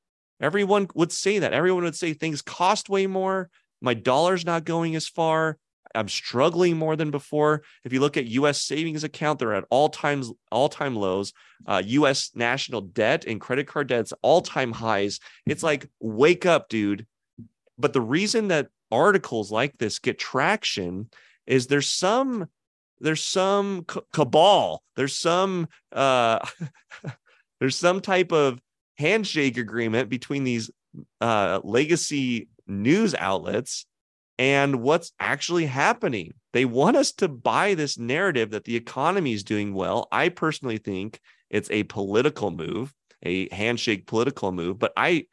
[0.40, 1.52] Everyone would say that.
[1.52, 3.48] Everyone would say things cost way more.
[3.80, 5.56] My dollar's not going as far.
[5.95, 7.62] I'm struggling more than before.
[7.84, 8.62] If you look at U.S.
[8.62, 11.32] savings account, they're at all times all time lows.
[11.66, 12.30] Uh, U.S.
[12.34, 15.20] national debt and credit card debts all time highs.
[15.47, 17.07] It's like wake up, dude.
[17.78, 21.11] But the reason that articles like this get traction
[21.47, 22.47] is there's some
[23.01, 24.82] there's some cabal.
[24.97, 26.47] There's some uh,
[27.61, 28.61] there's some type of
[28.99, 30.70] handshake agreement between these
[31.20, 33.86] uh, legacy news outlets
[34.41, 36.32] and what's actually happening.
[36.55, 40.09] They want us to buy this narrative that the economy is doing well.
[40.11, 41.20] I personally think
[41.51, 44.78] it's a political move, a handshake political move.
[44.78, 45.26] But I,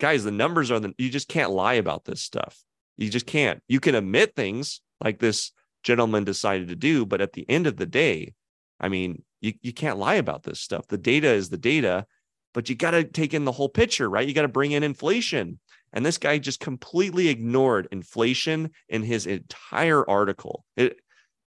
[0.00, 2.60] guys, the numbers are the, you just can't lie about this stuff.
[2.96, 3.62] You just can't.
[3.68, 5.52] You can admit things like this
[5.84, 8.34] gentleman decided to do, but at the end of the day,
[8.80, 10.88] I mean, you, you can't lie about this stuff.
[10.88, 12.04] The data is the data,
[12.52, 14.26] but you got to take in the whole picture, right?
[14.26, 15.60] You got to bring in inflation.
[15.92, 20.64] And this guy just completely ignored inflation in his entire article.
[20.76, 20.96] It,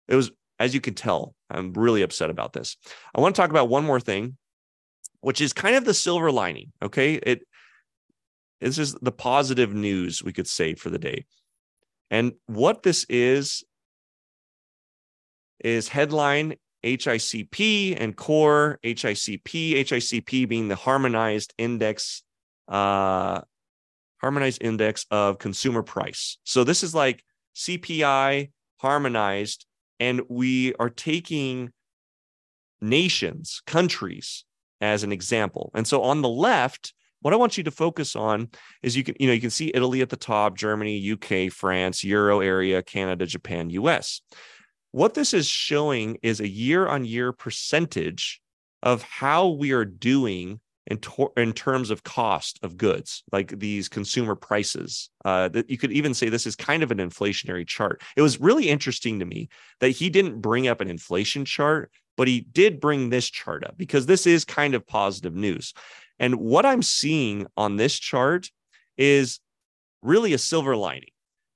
[0.08, 2.76] it was, as you can tell, I'm really upset about this.
[3.14, 4.36] I want to talk about one more thing,
[5.20, 6.72] which is kind of the silver lining.
[6.82, 7.14] Okay.
[7.14, 7.42] It,
[8.60, 11.26] this is the positive news we could say for the day.
[12.10, 13.62] And what this is,
[15.62, 22.22] is headline HICP and core HICP, HICP being the harmonized index,
[22.68, 23.42] uh,
[24.20, 26.38] harmonized index of consumer price.
[26.44, 27.24] So this is like
[27.56, 29.66] CPI harmonized,
[29.98, 31.72] and we are taking
[32.80, 34.44] nations, countries
[34.80, 35.70] as an example.
[35.74, 38.48] And so on the left, what I want you to focus on
[38.82, 42.02] is you can, you know, you can see Italy at the top, Germany, UK, France,
[42.02, 44.22] Euro area, Canada, Japan, US.
[44.92, 48.40] What this is showing is a year on year percentage
[48.82, 50.60] of how we are doing
[50.90, 55.08] in, to- in terms of cost of goods, like these consumer prices.
[55.24, 58.02] Uh, that you could even say this is kind of an inflationary chart.
[58.16, 62.28] It was really interesting to me that he didn't bring up an inflation chart, but
[62.28, 65.72] he did bring this chart up because this is kind of positive news.
[66.18, 68.50] And what I'm seeing on this chart
[68.98, 69.40] is
[70.02, 71.10] really a silver lining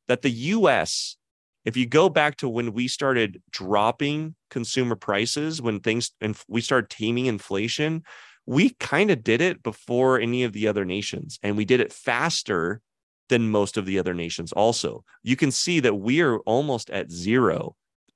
[0.09, 1.17] that the US
[1.65, 6.61] if you go back to when we started dropping consumer prices, when things and we
[6.61, 8.03] started taming inflation,
[8.47, 11.93] we kind of did it before any of the other nations, and we did it
[11.93, 12.81] faster
[13.29, 14.53] than most of the other nations.
[14.53, 17.75] Also, you can see that we are almost at zero,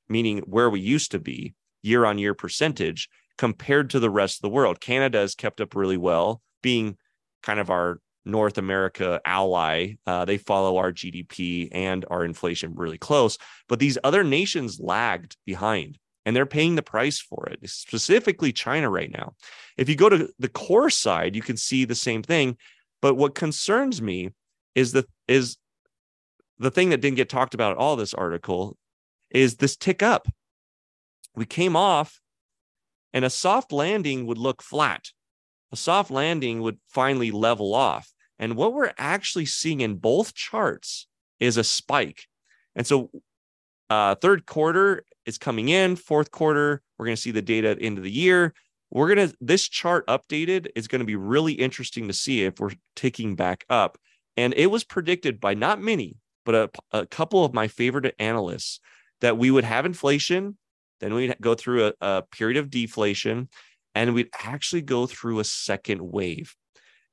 [0.08, 3.08] meaning where we used to be year on year percentage
[3.38, 4.80] compared to the rest of the world.
[4.80, 6.96] Canada has kept up really well, being
[7.42, 9.94] kind of our North America ally.
[10.06, 15.36] Uh, they follow our GDP and our inflation really close, but these other nations lagged
[15.46, 15.98] behind
[16.28, 19.32] and they're paying the price for it, specifically China right now.
[19.78, 22.58] If you go to the core side, you can see the same thing.
[23.00, 24.32] But what concerns me
[24.74, 25.56] is the is
[26.58, 28.76] the thing that didn't get talked about at all this article
[29.30, 30.28] is this tick up.
[31.34, 32.20] We came off
[33.14, 35.06] and a soft landing would look flat.
[35.72, 38.12] A soft landing would finally level off.
[38.38, 41.06] And what we're actually seeing in both charts
[41.40, 42.26] is a spike.
[42.76, 43.08] And so,
[43.90, 47.78] uh, third quarter is coming in, fourth quarter, we're going to see the data at
[47.78, 48.54] the end of the year.
[48.90, 52.58] We're going to, this chart updated is going to be really interesting to see if
[52.58, 53.98] we're ticking back up.
[54.36, 58.80] And it was predicted by not many, but a, a couple of my favorite analysts
[59.20, 60.56] that we would have inflation,
[61.00, 63.48] then we'd go through a, a period of deflation,
[63.94, 66.54] and we'd actually go through a second wave.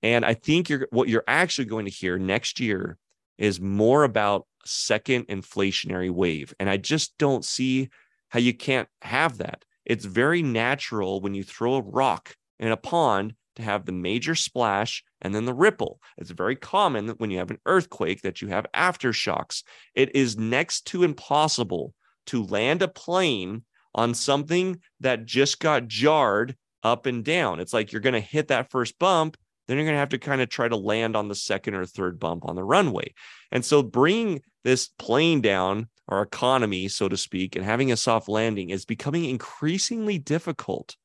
[0.04, 2.98] And I think you're what you're actually going to hear next year
[3.38, 6.54] is more about second inflationary wave.
[6.60, 7.90] And I just don't see
[8.30, 9.64] how you can't have that.
[9.86, 14.36] It's very natural when you throw a rock in a pond to have the major
[14.36, 16.00] splash and then the ripple.
[16.18, 19.64] It's very common when you have an earthquake that you have aftershocks.
[19.94, 21.94] It is next to impossible
[22.28, 23.64] to land a plane
[23.94, 27.60] on something that just got jarred up and down.
[27.60, 29.38] It's like you're going to hit that first bump
[29.68, 31.86] then you're going to have to kind of try to land on the second or
[31.86, 33.14] third bump on the runway.
[33.52, 38.30] And so bringing this plane down, our economy, so to speak, and having a soft
[38.30, 40.96] landing is becoming increasingly difficult.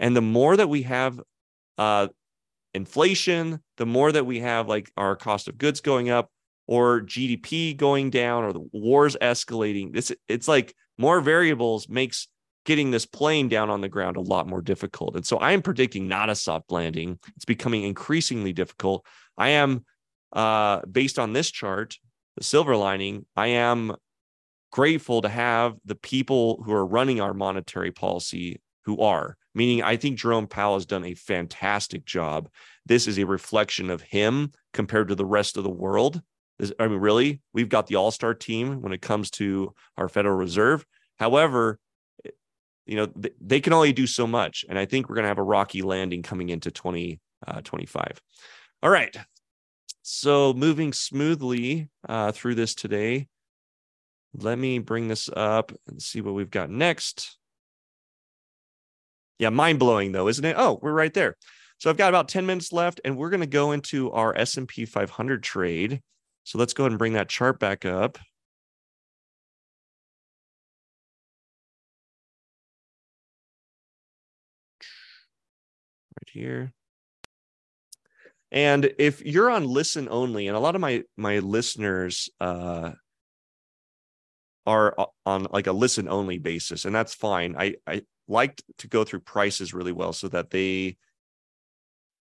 [0.00, 1.20] And the more that we have
[1.78, 2.08] uh,
[2.74, 6.30] inflation, the more that we have like our cost of goods going up
[6.66, 12.28] or GDP going down or the wars escalating, this it's like more variables makes
[12.66, 15.16] getting this plane down on the ground a lot more difficult.
[15.16, 17.18] And so I am predicting not a soft landing.
[17.36, 19.06] It's becoming increasingly difficult.
[19.38, 19.86] I am,
[20.32, 21.96] uh, based on this chart,
[22.36, 23.94] the silver lining, I am
[24.72, 29.96] grateful to have the people who are running our monetary policy who are, meaning I
[29.96, 32.48] think Jerome Powell has done a fantastic job.
[32.84, 36.20] This is a reflection of him compared to the rest of the world.
[36.80, 40.36] I mean, really, we've got the all star team when it comes to our Federal
[40.36, 40.84] Reserve.
[41.18, 41.78] However,
[42.86, 44.64] you know, th- they can only do so much.
[44.68, 48.06] And I think we're going to have a rocky landing coming into 2025.
[48.06, 49.16] Uh, All right.
[50.02, 53.26] So moving smoothly uh, through this today,
[54.34, 57.38] let me bring this up and see what we've got next.
[59.38, 60.56] Yeah, mind blowing though, isn't it?
[60.56, 61.36] Oh, we're right there.
[61.78, 64.86] So I've got about 10 minutes left and we're going to go into our S&P
[64.86, 66.00] 500 trade.
[66.44, 68.18] So let's go ahead and bring that chart back up.
[76.36, 76.72] Here.
[78.52, 82.92] And if you're on listen only, and a lot of my my listeners uh,
[84.66, 87.56] are on like a listen only basis, and that's fine.
[87.58, 90.96] I I like to go through prices really well so that they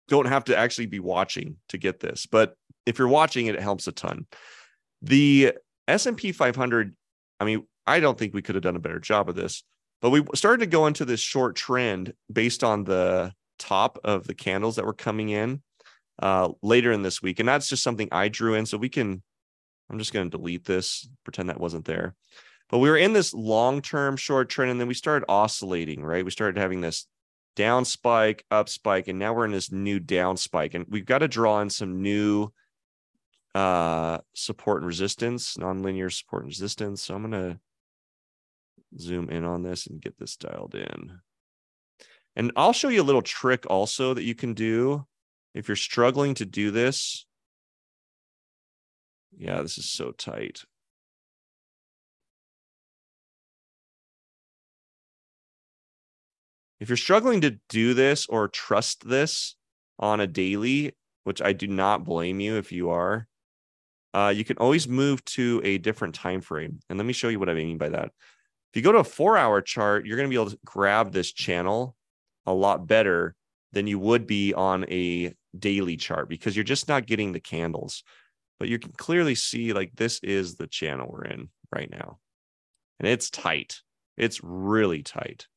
[0.08, 2.26] don't have to actually be watching to get this.
[2.26, 2.56] But
[2.86, 4.26] if you're watching it, it helps a ton.
[5.02, 5.54] The
[5.88, 6.96] S&P 500,
[7.40, 9.64] I mean, I don't think we could have done a better job of this,
[10.02, 14.34] but we started to go into this short trend based on the top of the
[14.34, 15.62] candles that were coming in
[16.22, 17.40] uh, later in this week.
[17.40, 18.66] And that's just something I drew in.
[18.66, 19.22] So we can,
[19.90, 22.16] I'm just going to delete this, pretend that wasn't there.
[22.70, 26.26] But we were in this long term short trend, and then we started oscillating, right?
[26.26, 27.08] We started having this
[27.56, 30.74] down spike, up spike, and now we're in this new down spike.
[30.74, 32.52] And we've got to draw in some new
[33.56, 37.04] uh support and resistance, nonlinear support and resistance.
[37.04, 37.60] So I'm gonna
[38.98, 41.20] zoom in on this and get this dialed in.
[42.36, 45.06] And I'll show you a little trick also that you can do
[45.54, 47.26] if you're struggling to do this.
[49.38, 50.64] Yeah, this is so tight.
[56.80, 59.56] If you're struggling to do this or trust this
[60.00, 63.28] on a daily, which I do not blame you if you are,
[64.14, 66.80] uh, you can always move to a different time frame.
[66.90, 68.12] And let me show you what I mean by that.
[68.72, 71.14] If you go to a four hour chart, you're going to be able to grab
[71.14, 71.96] this channel
[72.46, 73.36] a lot better
[73.72, 78.04] than you would be on a daily chart because you're just not getting the candles.
[78.60, 82.20] But you can clearly see like this is the channel we're in right now.
[83.00, 83.82] And it's tight.
[84.18, 85.48] It's really tight.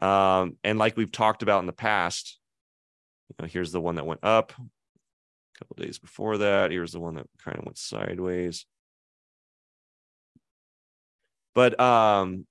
[0.00, 2.38] Um, and like we've talked about in the past,
[3.28, 6.70] you know, here's the one that went up a couple days before that.
[6.70, 8.66] Here's the one that kind of went sideways.
[11.54, 12.46] But um,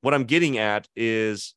[0.00, 1.54] what I'm getting at is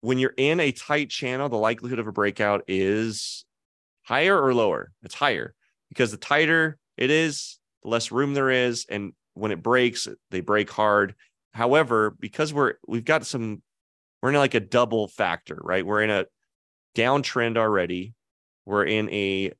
[0.00, 3.44] when you're in a tight channel, the likelihood of a breakout is
[4.02, 4.92] higher or lower?
[5.02, 5.54] It's higher
[5.88, 8.86] because the tighter it is, the less room there is.
[8.88, 11.14] And when it breaks, they break hard.
[11.52, 13.62] However, because we're we've got some,
[14.22, 15.84] we're in like a double factor, right?
[15.84, 16.26] We're in a
[16.96, 18.14] downtrend already.
[18.64, 19.52] We're in a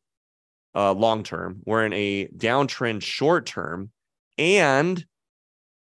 [0.74, 1.60] uh, long term.
[1.64, 3.90] We're in a downtrend short term,
[4.38, 5.04] and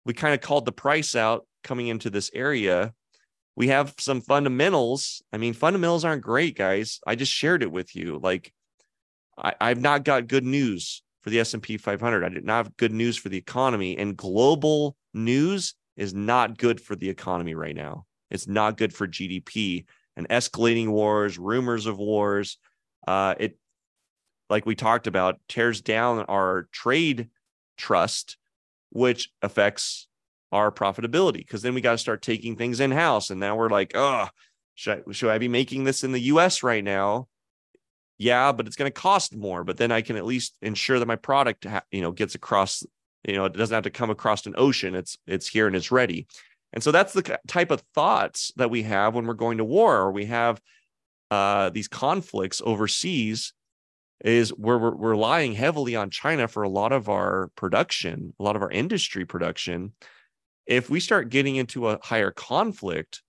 [0.05, 2.93] we kind of called the price out coming into this area.
[3.59, 5.21] We have some fundamentals.
[5.33, 7.01] I mean, fundamentals aren't great, guys.
[7.05, 8.17] I just shared it with you.
[8.23, 8.53] Like,
[9.37, 12.23] I, I've not got good news for the S&P 500.
[12.23, 16.79] I did not have good news for the economy and global news is not good
[16.79, 18.05] for the economy right now.
[18.31, 19.83] It's not good for GDP
[20.15, 22.57] and escalating wars, rumors of wars.
[23.05, 23.57] Uh, it,
[24.49, 27.27] like we talked about, tears down our trade
[27.75, 28.37] trust,
[28.91, 30.07] which affects
[30.51, 33.29] our profitability because then we got to start taking things in house.
[33.29, 34.27] And now we're like, oh,
[34.75, 37.27] should I, should I be making this in the US right now?
[38.17, 39.63] Yeah, but it's going to cost more.
[39.63, 42.83] But then I can at least ensure that my product, you know, gets across
[43.25, 45.91] you know it doesn't have to come across an ocean it's it's here and it's
[45.91, 46.27] ready
[46.73, 49.97] and so that's the type of thoughts that we have when we're going to war
[49.97, 50.61] or we have
[51.31, 53.53] uh, these conflicts overseas
[54.25, 58.43] is where we're, we're relying heavily on china for a lot of our production a
[58.43, 59.93] lot of our industry production
[60.69, 63.21] if we start getting into a higher conflict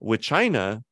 [0.00, 0.82] with china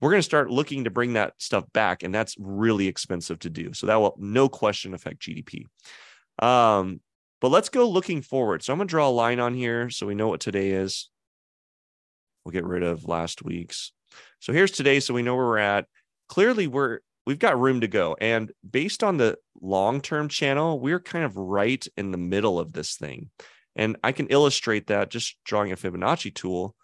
[0.00, 3.48] we're going to start looking to bring that stuff back and that's really expensive to
[3.48, 5.64] do so that will no question affect gdp
[6.38, 7.00] um,
[7.40, 8.62] but let's go looking forward.
[8.62, 11.10] So I'm going to draw a line on here so we know what today is.
[12.44, 13.92] We'll get rid of last week's.
[14.40, 15.86] So here's today so we know where we're at.
[16.28, 21.24] Clearly we're we've got room to go and based on the long-term channel, we're kind
[21.24, 23.30] of right in the middle of this thing.
[23.76, 26.74] And I can illustrate that just drawing a Fibonacci tool.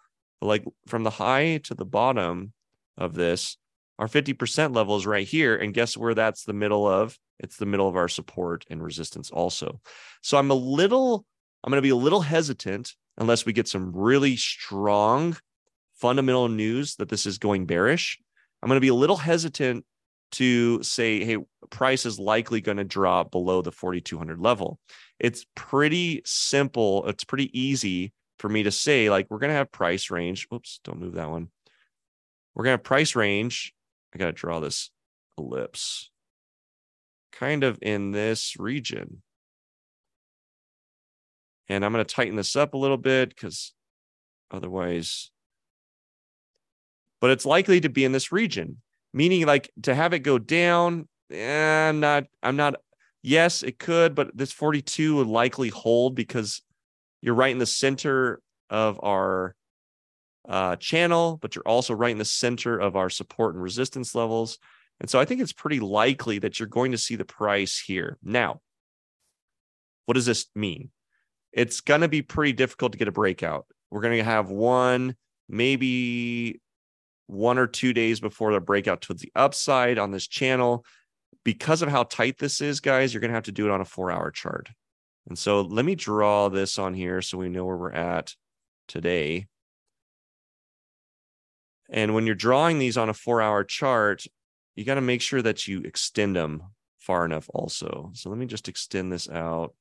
[0.41, 2.53] Like from the high to the bottom
[2.97, 3.57] of this,
[3.99, 5.55] our 50% level is right here.
[5.55, 7.17] And guess where that's the middle of?
[7.39, 9.81] It's the middle of our support and resistance also.
[10.21, 11.25] So I'm a little,
[11.63, 15.35] I'm going to be a little hesitant unless we get some really strong
[15.95, 18.19] fundamental news that this is going bearish.
[18.61, 19.85] I'm going to be a little hesitant
[20.33, 21.37] to say, hey,
[21.69, 24.79] price is likely going to drop below the 4,200 level.
[25.19, 27.07] It's pretty simple.
[27.07, 30.47] It's pretty easy for me to say, like, we're going to have price range.
[30.53, 31.49] Oops, don't move that one.
[32.53, 33.73] We're going to have price range
[34.13, 34.91] I got to draw this
[35.37, 36.11] ellipse
[37.31, 39.23] kind of in this region.
[41.67, 43.73] And I'm going to tighten this up a little bit because
[44.51, 45.31] otherwise,
[47.19, 48.81] but it's likely to be in this region,
[49.13, 51.07] meaning like to have it go down.
[51.31, 52.75] Eh, I'm not, I'm not,
[53.21, 56.61] yes, it could, but this 42 would likely hold because
[57.21, 59.55] you're right in the center of our
[60.47, 64.57] uh, channel, but you're also right in the center of our support and resistance levels.
[64.99, 68.17] And so I think it's pretty likely that you're going to see the price here.
[68.23, 68.61] Now,
[70.05, 70.91] what does this mean?
[71.51, 73.65] It's going to be pretty difficult to get a breakout.
[73.89, 75.15] We're going to have one,
[75.47, 76.61] maybe
[77.27, 80.85] one or two days before the breakout to the upside on this channel.
[81.43, 83.81] Because of how tight this is, guys, you're going to have to do it on
[83.81, 84.69] a four hour chart.
[85.27, 88.33] And so let me draw this on here so we know where we're at
[88.87, 89.47] today.
[91.89, 94.25] And when you're drawing these on a four hour chart,
[94.75, 96.63] you got to make sure that you extend them
[96.99, 98.11] far enough also.
[98.13, 99.73] So let me just extend this out.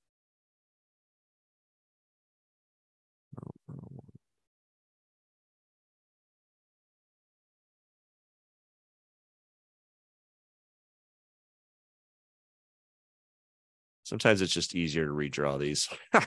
[14.13, 15.89] Sometimes it's just easier to redraw these.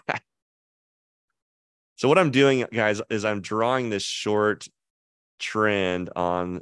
[1.97, 4.67] so what I'm doing, guys, is I'm drawing this short
[5.37, 6.61] trend on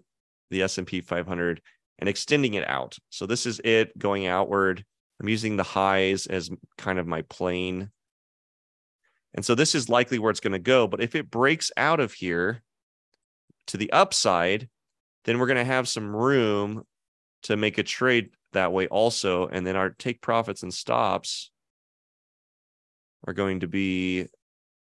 [0.52, 1.62] the S&P 500
[2.00, 2.98] and extending it out.
[3.10, 4.84] So this is it going outward.
[5.22, 7.90] I'm using the highs as kind of my plane.
[9.34, 10.88] And so this is likely where it's going to go.
[10.88, 12.62] But if it breaks out of here
[13.68, 14.68] to the upside,
[15.24, 16.84] then we're going to have some room
[17.44, 19.48] to make a trade that way also.
[19.48, 21.52] And then our take profits and stops
[23.26, 24.28] are going to be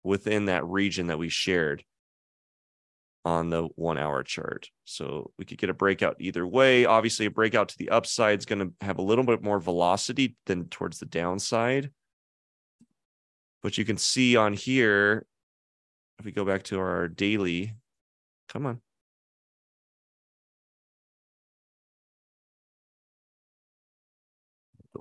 [0.03, 1.85] within that region that we shared
[3.25, 4.69] on the one hour chart.
[4.85, 6.85] So we could get a breakout either way.
[6.85, 10.37] Obviously, a breakout to the upside is going to have a little bit more velocity
[10.47, 11.91] than towards the downside.
[13.63, 15.25] But you can see on here,
[16.19, 17.75] if we go back to our daily,
[18.51, 18.83] come on.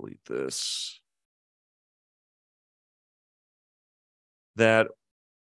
[0.04, 1.00] Delete this.
[4.56, 4.88] That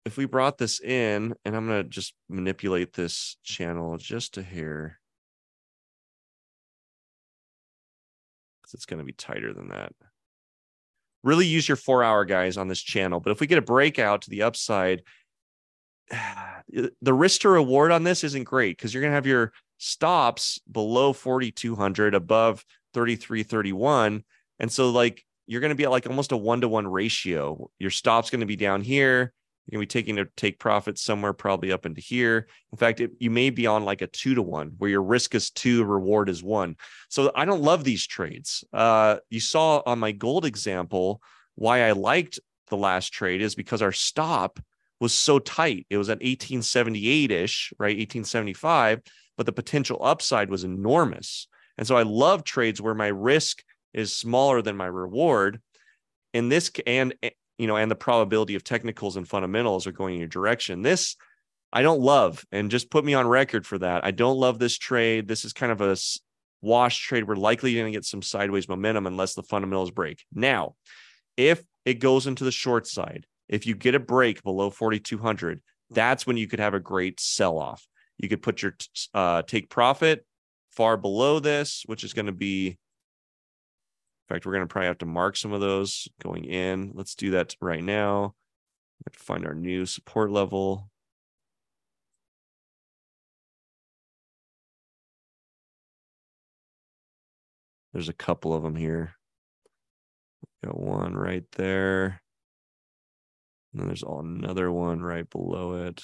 [0.05, 4.43] if we brought this in, and I'm going to just manipulate this channel just a
[4.43, 4.99] hair,
[8.61, 9.93] because it's going to be tighter than that.
[11.23, 13.19] Really use your four hour guys on this channel.
[13.19, 15.01] But if we get a breakout to the upside,
[17.01, 20.59] the risk to reward on this isn't great because you're going to have your stops
[20.71, 24.23] below 4,200, above 3331.
[24.59, 27.69] And so like you're going to be at like almost a one to one ratio.
[27.79, 29.33] Your stop's going to be down here.
[29.65, 32.47] You're going to be taking to take profits somewhere probably up into here.
[32.71, 35.35] In fact, it, you may be on like a two to one where your risk
[35.35, 36.75] is two, reward is one.
[37.09, 38.63] So I don't love these trades.
[38.73, 41.21] Uh, you saw on my gold example
[41.55, 42.39] why I liked
[42.69, 44.59] the last trade is because our stop
[44.99, 45.85] was so tight.
[45.89, 47.97] It was at 1878 ish, right?
[47.97, 49.01] 1875,
[49.37, 51.47] but the potential upside was enormous.
[51.77, 55.61] And so I love trades where my risk is smaller than my reward.
[56.33, 60.15] In this and eh, you know and the probability of technicals and fundamentals are going
[60.15, 60.81] in your direction.
[60.81, 61.15] This
[61.71, 64.03] i don't love and just put me on record for that.
[64.03, 65.27] I don't love this trade.
[65.27, 65.97] This is kind of a
[66.61, 67.27] wash trade.
[67.27, 70.23] We're likely going to get some sideways momentum unless the fundamentals break.
[70.33, 70.75] Now
[71.39, 76.27] if it goes into the short side if you get a break below 4200 that's
[76.27, 77.87] when you could have a great sell off
[78.17, 78.75] you could put your
[79.13, 80.25] uh, take profit
[80.71, 82.77] far below this which is going to be
[84.29, 86.91] in fact, we're going to probably have to mark some of those going in.
[86.93, 88.35] Let's do that right now.
[89.11, 90.91] find our new support level.
[97.91, 99.15] There's a couple of them here.
[100.63, 102.21] Got one right there.
[103.73, 106.03] And then there's another one right below it.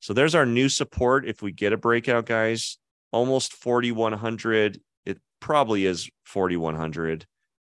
[0.00, 1.28] So there's our new support.
[1.28, 2.78] If we get a breakout, guys,
[3.12, 4.80] almost 4,100
[5.40, 7.26] probably is 4100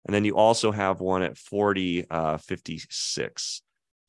[0.06, 3.62] and then you also have one at 40 uh 56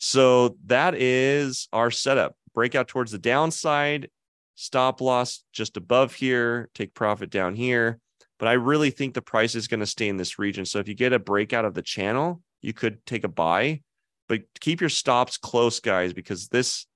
[0.04, 2.36] so that is our setup.
[2.56, 4.10] Breakout towards the downside
[4.56, 7.99] stop loss just above here take profit down here.
[8.39, 10.66] But i really think the price is going to stay in this region.
[10.66, 13.82] So if you get a breakout of the channel you could take a buy.
[14.28, 16.88] But keep your stops close guys because this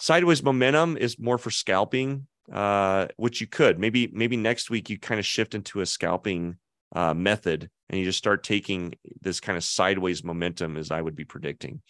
[0.00, 4.98] sideways momentum is more for scalping uh, which you could maybe maybe next week you
[4.98, 6.56] kind of shift into a scalping
[6.94, 11.16] uh, method and you just start taking this kind of sideways momentum as I would
[11.16, 11.80] be predicting.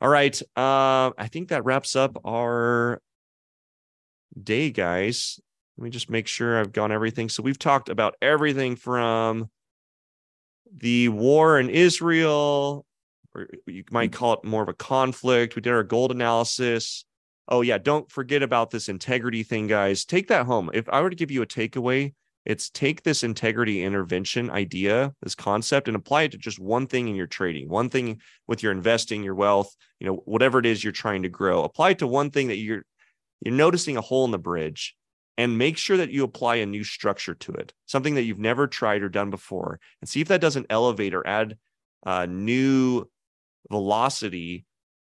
[0.00, 3.00] All right, uh, I think that wraps up our
[4.40, 5.40] day, guys.
[5.76, 7.28] Let me just make sure I've gone everything.
[7.28, 9.50] So we've talked about everything from
[10.76, 12.84] the war in Israel,
[13.34, 15.56] or you might call it more of a conflict.
[15.56, 17.04] We did our gold analysis
[17.48, 20.04] oh yeah, don't forget about this integrity thing, guys.
[20.04, 20.70] Take that home.
[20.72, 22.14] If I were to give you a takeaway,
[22.44, 27.08] it's take this integrity intervention idea, this concept, and apply it to just one thing
[27.08, 30.84] in your trading, one thing with your investing, your wealth, you know, whatever it is
[30.84, 31.64] you're trying to grow.
[31.64, 32.84] Apply it to one thing that you're
[33.40, 34.94] you're noticing a hole in the bridge
[35.36, 38.66] and make sure that you apply a new structure to it, something that you've never
[38.66, 41.56] tried or done before, and see if that doesn't elevate or add
[42.06, 43.04] uh, new
[43.70, 44.64] velocity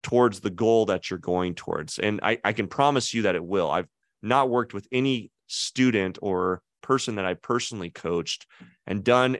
[0.06, 1.98] towards the goal that you're going towards.
[1.98, 3.68] And I, I can promise you that it will.
[3.68, 3.88] I've
[4.22, 8.46] not worked with any student or person that I personally coached
[8.86, 9.38] and done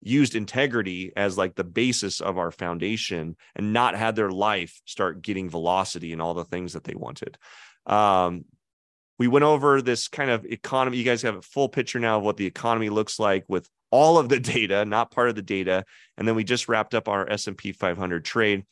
[0.00, 5.22] used integrity as like the basis of our foundation and not had their life start
[5.22, 7.36] getting velocity and all the things that they wanted.
[7.84, 8.44] Um,
[9.18, 10.98] we went over this kind of economy.
[10.98, 14.18] You guys have a full picture now of what the economy looks like with all
[14.18, 15.84] of the data, not part of the data.
[16.16, 18.62] And then we just wrapped up our S&P 500 trade.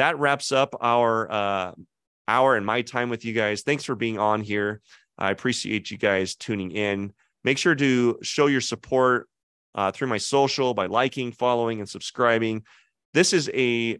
[0.00, 1.72] That wraps up our uh,
[2.26, 3.60] hour and my time with you guys.
[3.60, 4.80] Thanks for being on here.
[5.18, 7.12] I appreciate you guys tuning in.
[7.44, 9.28] Make sure to show your support
[9.74, 12.62] uh, through my social by liking, following, and subscribing.
[13.12, 13.98] This is a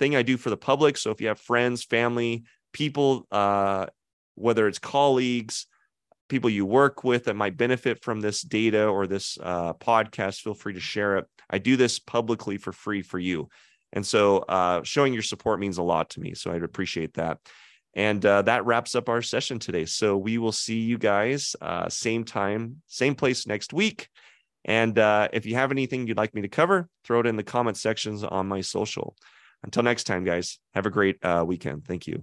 [0.00, 0.96] thing I do for the public.
[0.96, 2.42] So if you have friends, family,
[2.72, 3.86] people, uh,
[4.34, 5.68] whether it's colleagues,
[6.28, 10.54] people you work with that might benefit from this data or this uh, podcast, feel
[10.54, 11.26] free to share it.
[11.48, 13.48] I do this publicly for free for you.
[13.96, 16.34] And so uh, showing your support means a lot to me.
[16.34, 17.38] So I'd appreciate that.
[17.94, 19.86] And uh, that wraps up our session today.
[19.86, 24.10] So we will see you guys uh, same time, same place next week.
[24.66, 27.42] And uh, if you have anything you'd like me to cover, throw it in the
[27.42, 29.16] comment sections on my social.
[29.62, 31.86] Until next time, guys, have a great uh, weekend.
[31.86, 32.22] Thank you.